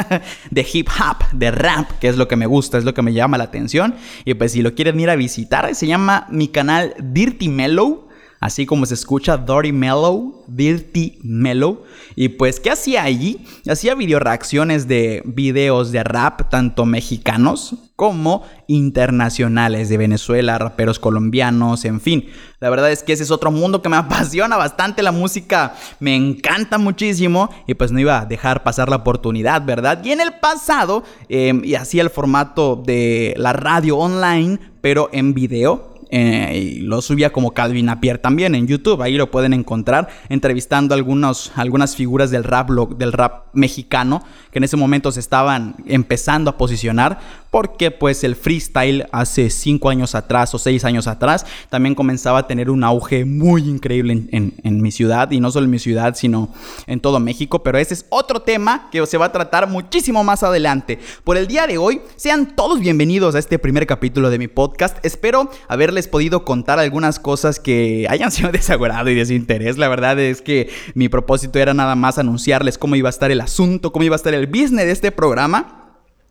de 0.50 0.66
hip 0.70 0.88
hop, 0.88 1.24
de 1.32 1.50
rap, 1.52 1.88
que 2.00 2.08
es 2.08 2.16
lo 2.16 2.28
que 2.28 2.36
me 2.36 2.46
gusta, 2.46 2.76
es 2.76 2.84
lo 2.84 2.92
que 2.92 3.02
me 3.02 3.12
llama 3.12 3.38
la 3.38 3.44
atención. 3.44 3.94
Y 4.24 4.34
pues 4.34 4.52
si 4.52 4.62
lo 4.62 4.74
quieren 4.74 4.98
ir 5.00 5.08
a 5.08 5.16
visitar, 5.16 5.74
se 5.74 5.86
llama 5.86 6.26
mi 6.30 6.48
canal 6.48 6.94
Dirty 6.98 7.48
Mellow. 7.48 8.09
Así 8.40 8.64
como 8.64 8.86
se 8.86 8.94
escucha 8.94 9.36
Dirty 9.36 9.70
Mellow, 9.70 10.44
Dirty 10.46 11.18
Mellow. 11.22 11.82
Y 12.16 12.30
pues, 12.30 12.58
¿qué 12.58 12.70
hacía 12.70 13.02
allí? 13.02 13.44
Hacía 13.68 13.94
video 13.94 14.18
reacciones 14.18 14.88
de 14.88 15.22
videos 15.26 15.92
de 15.92 16.02
rap, 16.02 16.48
tanto 16.48 16.86
mexicanos 16.86 17.74
como 17.96 18.44
internacionales 18.66 19.90
de 19.90 19.98
Venezuela, 19.98 20.56
raperos 20.56 20.98
colombianos, 20.98 21.84
en 21.84 22.00
fin. 22.00 22.30
La 22.60 22.70
verdad 22.70 22.90
es 22.90 23.02
que 23.02 23.12
ese 23.12 23.24
es 23.24 23.30
otro 23.30 23.50
mundo 23.50 23.82
que 23.82 23.90
me 23.90 23.96
apasiona 23.98 24.56
bastante, 24.56 25.02
la 25.02 25.12
música 25.12 25.74
me 25.98 26.16
encanta 26.16 26.78
muchísimo 26.78 27.50
y 27.66 27.74
pues 27.74 27.92
no 27.92 28.00
iba 28.00 28.20
a 28.20 28.24
dejar 28.24 28.62
pasar 28.62 28.88
la 28.88 28.96
oportunidad, 28.96 29.66
¿verdad? 29.66 30.02
Y 30.02 30.12
en 30.12 30.22
el 30.22 30.32
pasado, 30.40 31.04
eh, 31.28 31.60
y 31.62 31.74
hacía 31.74 32.00
el 32.00 32.08
formato 32.08 32.82
de 32.86 33.34
la 33.36 33.52
radio 33.52 33.98
online, 33.98 34.58
pero 34.80 35.10
en 35.12 35.34
video 35.34 35.89
eh, 36.10 36.60
y 36.60 36.80
lo 36.80 37.02
subía 37.02 37.30
como 37.32 37.52
Calvin 37.52 37.88
Apier 37.88 38.18
también 38.18 38.54
en 38.54 38.66
YouTube. 38.66 39.02
Ahí 39.02 39.14
lo 39.14 39.30
pueden 39.30 39.52
encontrar 39.52 40.08
entrevistando 40.28 40.94
algunos, 40.94 41.52
algunas 41.54 41.96
figuras 41.96 42.30
del 42.30 42.44
rap, 42.44 42.70
del 42.70 43.12
rap 43.12 43.46
mexicano 43.52 44.22
que 44.50 44.58
en 44.58 44.64
ese 44.64 44.76
momento 44.76 45.12
se 45.12 45.20
estaban 45.20 45.76
empezando 45.86 46.50
a 46.50 46.58
posicionar 46.58 47.20
porque 47.50 47.90
pues 47.90 48.22
el 48.24 48.36
freestyle 48.36 49.06
hace 49.12 49.50
5 49.50 49.90
años 49.90 50.14
atrás 50.14 50.54
o 50.54 50.58
6 50.58 50.84
años 50.84 51.06
atrás 51.06 51.46
también 51.68 51.94
comenzaba 51.94 52.40
a 52.40 52.46
tener 52.46 52.70
un 52.70 52.84
auge 52.84 53.24
muy 53.24 53.68
increíble 53.68 54.12
en, 54.30 54.54
en, 54.62 54.80
mi 54.80 54.92
ciudad 54.92 55.30
y 55.30 55.40
no 55.40 55.50
solo 55.50 55.64
en 55.64 55.70
mi 55.70 55.78
ciudad 55.78 56.14
sino 56.16 56.52
en 56.86 57.00
todo 57.00 57.18
México. 57.18 57.62
Pero 57.62 57.78
ese 57.78 57.94
es 57.94 58.06
otro 58.08 58.42
tema 58.42 58.88
que 58.90 59.04
se 59.06 59.18
va 59.18 59.26
a 59.26 59.32
tratar 59.32 59.68
muchísimo 59.68 60.22
más 60.24 60.42
adelante. 60.42 60.98
Por 61.24 61.36
el 61.36 61.46
día 61.46 61.66
de 61.66 61.78
hoy 61.78 62.00
sean 62.16 62.54
todos 62.54 62.80
bienvenidos 62.80 63.34
a 63.34 63.38
este 63.38 63.58
primer 63.58 63.86
capítulo 63.86 64.30
de 64.30 64.38
mi 64.38 64.48
podcast. 64.48 65.04
Espero 65.04 65.50
haberles 65.68 65.99
podido 66.08 66.44
contar 66.44 66.78
algunas 66.78 67.18
cosas 67.18 67.60
que 67.60 68.06
hayan 68.08 68.30
sido 68.32 68.50
de 68.52 68.60
y 68.60 69.14
de 69.14 69.26
su 69.26 69.32
interés 69.32 69.78
la 69.78 69.88
verdad 69.88 70.18
es 70.18 70.42
que 70.42 70.70
mi 70.94 71.08
propósito 71.08 71.58
era 71.58 71.74
nada 71.74 71.94
más 71.94 72.18
anunciarles 72.18 72.78
cómo 72.78 72.96
iba 72.96 73.08
a 73.08 73.10
estar 73.10 73.30
el 73.30 73.40
asunto 73.40 73.92
cómo 73.92 74.04
iba 74.04 74.14
a 74.14 74.16
estar 74.16 74.34
el 74.34 74.46
business 74.46 74.86
de 74.86 74.92
este 74.92 75.12
programa 75.12 75.80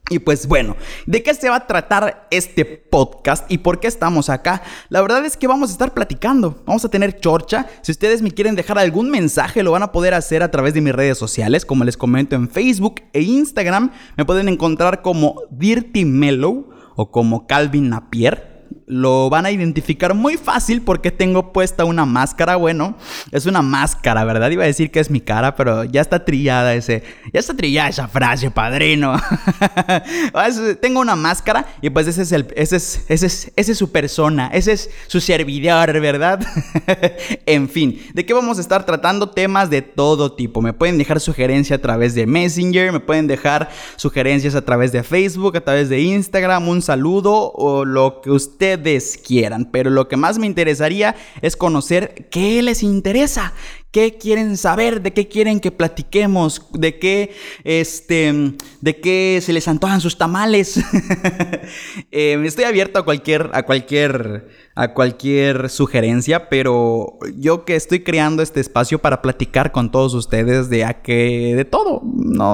Y 0.09 0.19
pues 0.19 0.47
bueno, 0.47 0.75
¿de 1.05 1.21
qué 1.21 1.33
se 1.35 1.49
va 1.49 1.57
a 1.57 1.67
tratar 1.67 2.27
este 2.31 2.65
podcast 2.65 3.49
y 3.49 3.59
por 3.59 3.79
qué 3.79 3.87
estamos 3.87 4.29
acá? 4.29 4.63
La 4.89 5.01
verdad 5.01 5.23
es 5.23 5.37
que 5.37 5.47
vamos 5.47 5.69
a 5.69 5.73
estar 5.73 5.93
platicando, 5.93 6.63
vamos 6.65 6.83
a 6.83 6.89
tener 6.89 7.19
chorcha. 7.19 7.67
Si 7.83 7.91
ustedes 7.91 8.23
me 8.23 8.31
quieren 8.31 8.55
dejar 8.55 8.79
algún 8.79 9.11
mensaje, 9.11 9.61
lo 9.61 9.71
van 9.71 9.83
a 9.83 9.91
poder 9.91 10.15
hacer 10.15 10.41
a 10.41 10.49
través 10.49 10.73
de 10.73 10.81
mis 10.81 10.95
redes 10.95 11.17
sociales, 11.17 11.63
como 11.63 11.83
les 11.83 11.95
comento 11.95 12.35
en 12.35 12.49
Facebook 12.49 13.01
e 13.13 13.21
Instagram. 13.21 13.91
Me 14.17 14.25
pueden 14.25 14.49
encontrar 14.49 15.03
como 15.03 15.43
Dirty 15.51 16.05
Mellow 16.05 16.69
o 16.95 17.11
como 17.11 17.45
Calvin 17.45 17.89
Napier 17.89 18.58
lo 18.89 19.29
van 19.29 19.45
a 19.45 19.51
identificar 19.51 20.15
muy 20.15 20.35
fácil 20.35 20.81
porque 20.81 21.11
tengo 21.11 21.53
puesta 21.53 21.85
una 21.85 22.05
máscara. 22.05 22.55
Bueno, 22.55 22.97
es 23.31 23.45
una 23.45 23.61
máscara, 23.61 24.23
¿verdad? 24.25 24.49
Iba 24.49 24.63
a 24.63 24.67
decir 24.67 24.89
que 24.89 24.99
es 24.99 25.11
mi 25.11 25.21
cara, 25.21 25.55
pero 25.55 25.83
ya 25.83 26.01
está 26.01 26.25
trillada 26.25 26.73
ese. 26.73 27.03
Ya 27.31 27.39
está 27.39 27.53
trillada 27.53 27.89
esa 27.89 28.07
frase, 28.07 28.49
padrino. 28.49 29.15
tengo 30.81 31.01
una 31.01 31.15
máscara 31.15 31.67
y 31.83 31.91
pues 31.91 32.07
ese 32.07 32.23
es 32.23 32.31
el. 32.31 32.47
Ese 32.55 32.77
es, 32.77 33.05
ese 33.09 33.27
es, 33.27 33.51
ese 33.55 33.71
es 33.73 33.77
su 33.77 33.91
persona. 33.91 34.49
Ese 34.51 34.71
es 34.71 34.89
su 35.05 35.21
servidor, 35.21 35.99
¿verdad? 36.01 36.39
en 37.45 37.69
fin, 37.69 38.01
¿de 38.15 38.25
qué 38.25 38.33
vamos 38.33 38.57
a 38.57 38.61
estar 38.61 38.87
tratando? 38.87 39.29
Temas 39.29 39.69
de 39.69 39.83
todo 39.83 40.33
tipo. 40.33 40.63
Me 40.63 40.73
pueden 40.73 40.97
dejar 40.97 41.19
sugerencias 41.19 41.77
a 41.77 41.81
través 41.81 42.15
de 42.15 42.25
Messenger, 42.25 42.91
me 42.91 42.99
pueden 42.99 43.27
dejar 43.27 43.69
sugerencias 43.97 44.55
a 44.55 44.65
través 44.65 44.91
de 44.91 45.03
Facebook, 45.03 45.57
a 45.57 45.61
través 45.61 45.89
de 45.89 46.01
Instagram, 46.01 46.67
un 46.67 46.81
saludo 46.81 47.51
o 47.51 47.85
lo 47.85 48.21
que 48.21 48.31
usted 48.31 48.78
quieran, 49.25 49.69
pero 49.71 49.89
lo 49.89 50.07
que 50.07 50.17
más 50.17 50.39
me 50.39 50.47
interesaría 50.47 51.15
es 51.41 51.55
conocer 51.55 52.27
qué 52.29 52.61
les 52.61 52.83
interesa, 52.83 53.53
qué 53.91 54.17
quieren 54.17 54.57
saber, 54.57 55.01
de 55.01 55.13
qué 55.13 55.27
quieren 55.27 55.59
que 55.59 55.71
platiquemos, 55.71 56.67
de 56.73 56.99
qué, 56.99 57.33
este, 57.63 58.53
de 58.81 58.99
qué 59.01 59.39
se 59.41 59.53
les 59.53 59.67
antojan 59.67 60.01
sus 60.01 60.17
tamales. 60.17 60.77
eh, 62.11 62.41
estoy 62.45 62.65
abierto 62.65 62.99
a 62.99 63.05
cualquier, 63.05 63.49
a 63.53 63.63
cualquier, 63.63 64.47
a 64.75 64.93
cualquier 64.93 65.69
sugerencia, 65.69 66.49
pero 66.49 67.17
yo 67.35 67.65
que 67.65 67.75
estoy 67.75 68.03
creando 68.03 68.43
este 68.43 68.59
espacio 68.59 68.99
para 68.99 69.21
platicar 69.21 69.71
con 69.71 69.91
todos 69.91 70.13
ustedes 70.13 70.69
de 70.69 70.85
a 70.85 71.01
que, 71.01 71.53
de 71.55 71.65
todo. 71.65 72.01
No, 72.03 72.45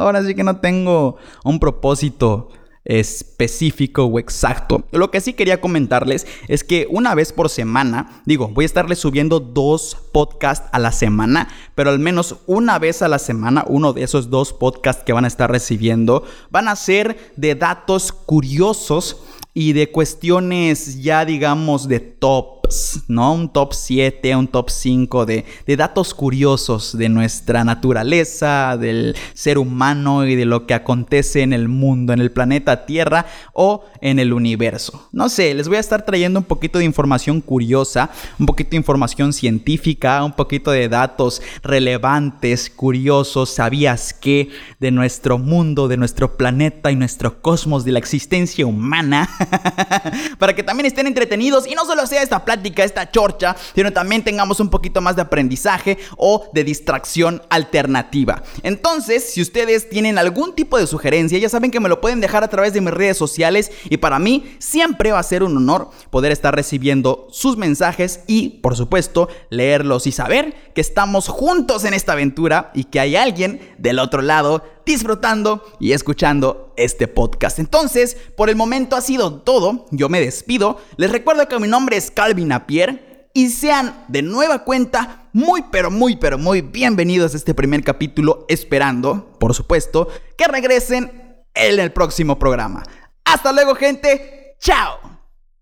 ahora 0.00 0.24
sí 0.24 0.34
que 0.34 0.44
no 0.44 0.60
tengo 0.60 1.16
un 1.44 1.60
propósito 1.60 2.48
específico 2.84 4.04
o 4.04 4.18
exacto. 4.18 4.84
Lo 4.90 5.10
que 5.10 5.20
sí 5.20 5.34
quería 5.34 5.60
comentarles 5.60 6.26
es 6.48 6.64
que 6.64 6.86
una 6.90 7.14
vez 7.14 7.32
por 7.32 7.48
semana, 7.48 8.22
digo, 8.24 8.48
voy 8.48 8.64
a 8.64 8.66
estarles 8.66 8.98
subiendo 8.98 9.40
dos 9.40 9.96
podcasts 10.12 10.68
a 10.72 10.78
la 10.78 10.92
semana, 10.92 11.48
pero 11.74 11.90
al 11.90 11.98
menos 11.98 12.36
una 12.46 12.78
vez 12.78 13.02
a 13.02 13.08
la 13.08 13.18
semana, 13.18 13.64
uno 13.68 13.92
de 13.92 14.02
esos 14.02 14.30
dos 14.30 14.52
podcasts 14.52 15.04
que 15.04 15.12
van 15.12 15.24
a 15.24 15.28
estar 15.28 15.50
recibiendo 15.50 16.24
van 16.50 16.68
a 16.68 16.76
ser 16.76 17.32
de 17.36 17.54
datos 17.54 18.12
curiosos 18.12 19.22
y 19.52 19.72
de 19.72 19.90
cuestiones 19.90 21.02
ya 21.02 21.24
digamos 21.24 21.88
de 21.88 22.00
top 22.00 22.59
¿no? 23.08 23.32
Un 23.32 23.52
top 23.52 23.72
7, 23.74 24.36
un 24.36 24.46
top 24.46 24.70
5 24.70 25.26
de, 25.26 25.44
de 25.66 25.76
datos 25.76 26.14
curiosos 26.14 26.96
de 26.96 27.08
nuestra 27.08 27.64
naturaleza, 27.64 28.76
del 28.76 29.16
ser 29.34 29.58
humano 29.58 30.26
y 30.26 30.36
de 30.36 30.44
lo 30.44 30.66
que 30.66 30.74
acontece 30.74 31.42
en 31.42 31.52
el 31.52 31.68
mundo, 31.68 32.12
en 32.12 32.20
el 32.20 32.30
planeta 32.30 32.86
Tierra 32.86 33.26
o 33.52 33.84
en 34.00 34.18
el 34.18 34.32
universo. 34.32 35.08
No 35.12 35.28
sé, 35.28 35.54
les 35.54 35.68
voy 35.68 35.78
a 35.78 35.80
estar 35.80 36.04
trayendo 36.04 36.38
un 36.38 36.44
poquito 36.44 36.78
de 36.78 36.84
información 36.84 37.40
curiosa, 37.40 38.10
un 38.38 38.46
poquito 38.46 38.70
de 38.70 38.76
información 38.76 39.32
científica, 39.32 40.22
un 40.24 40.32
poquito 40.32 40.70
de 40.70 40.88
datos 40.88 41.42
relevantes, 41.62 42.70
curiosos, 42.70 43.50
sabías 43.50 44.14
que 44.14 44.50
de 44.78 44.90
nuestro 44.90 45.38
mundo, 45.38 45.88
de 45.88 45.96
nuestro 45.96 46.36
planeta 46.36 46.90
y 46.90 46.96
nuestro 46.96 47.42
cosmos, 47.42 47.84
de 47.84 47.92
la 47.92 47.98
existencia 47.98 48.66
humana, 48.66 49.28
para 50.38 50.54
que 50.54 50.62
también 50.62 50.86
estén 50.86 51.06
entretenidos 51.06 51.66
y 51.66 51.74
no 51.74 51.84
solo 51.84 52.06
sea 52.06 52.22
esta 52.22 52.44
plática 52.44 52.59
esta 52.84 53.10
chorcha, 53.10 53.56
sino 53.74 53.92
también 53.92 54.24
tengamos 54.24 54.60
un 54.60 54.70
poquito 54.70 55.00
más 55.00 55.16
de 55.16 55.22
aprendizaje 55.22 55.98
o 56.16 56.48
de 56.52 56.64
distracción 56.64 57.42
alternativa. 57.50 58.42
Entonces, 58.62 59.32
si 59.32 59.42
ustedes 59.42 59.88
tienen 59.88 60.18
algún 60.18 60.54
tipo 60.54 60.78
de 60.78 60.86
sugerencia, 60.86 61.38
ya 61.38 61.48
saben 61.48 61.70
que 61.70 61.80
me 61.80 61.88
lo 61.88 62.00
pueden 62.00 62.20
dejar 62.20 62.44
a 62.44 62.48
través 62.48 62.72
de 62.72 62.80
mis 62.80 62.94
redes 62.94 63.16
sociales 63.16 63.70
y 63.88 63.96
para 63.98 64.18
mí 64.18 64.56
siempre 64.58 65.12
va 65.12 65.18
a 65.18 65.24
ser 65.24 65.42
un 65.42 65.56
honor 65.56 65.90
poder 66.10 66.32
estar 66.32 66.54
recibiendo 66.54 67.26
sus 67.30 67.56
mensajes 67.56 68.20
y, 68.26 68.60
por 68.60 68.76
supuesto, 68.76 69.28
leerlos 69.50 70.06
y 70.06 70.12
saber 70.12 70.54
que 70.74 70.80
estamos 70.80 71.28
juntos 71.28 71.84
en 71.84 71.94
esta 71.94 72.12
aventura 72.12 72.70
y 72.74 72.84
que 72.84 73.00
hay 73.00 73.16
alguien 73.16 73.60
del 73.78 73.98
otro 73.98 74.22
lado 74.22 74.64
disfrutando 74.90 75.64
y 75.78 75.92
escuchando 75.92 76.74
este 76.76 77.06
podcast. 77.06 77.58
Entonces, 77.58 78.16
por 78.36 78.50
el 78.50 78.56
momento 78.56 78.96
ha 78.96 79.00
sido 79.00 79.40
todo. 79.42 79.86
Yo 79.90 80.08
me 80.08 80.20
despido. 80.20 80.78
Les 80.96 81.10
recuerdo 81.10 81.46
que 81.48 81.58
mi 81.58 81.68
nombre 81.68 81.96
es 81.96 82.10
Calvin 82.10 82.48
Napier 82.48 83.28
y 83.32 83.50
sean 83.50 84.04
de 84.08 84.22
nueva 84.22 84.64
cuenta 84.64 85.28
muy 85.32 85.62
pero 85.70 85.92
muy 85.92 86.16
pero 86.16 86.36
muy 86.38 86.60
bienvenidos 86.60 87.34
a 87.34 87.36
este 87.36 87.54
primer 87.54 87.84
capítulo, 87.84 88.44
esperando, 88.48 89.32
por 89.38 89.54
supuesto, 89.54 90.08
que 90.36 90.48
regresen 90.48 91.44
en 91.54 91.78
el 91.78 91.92
próximo 91.92 92.38
programa. 92.38 92.82
Hasta 93.24 93.52
luego, 93.52 93.76
gente. 93.76 94.56
Chao. 94.58 95.19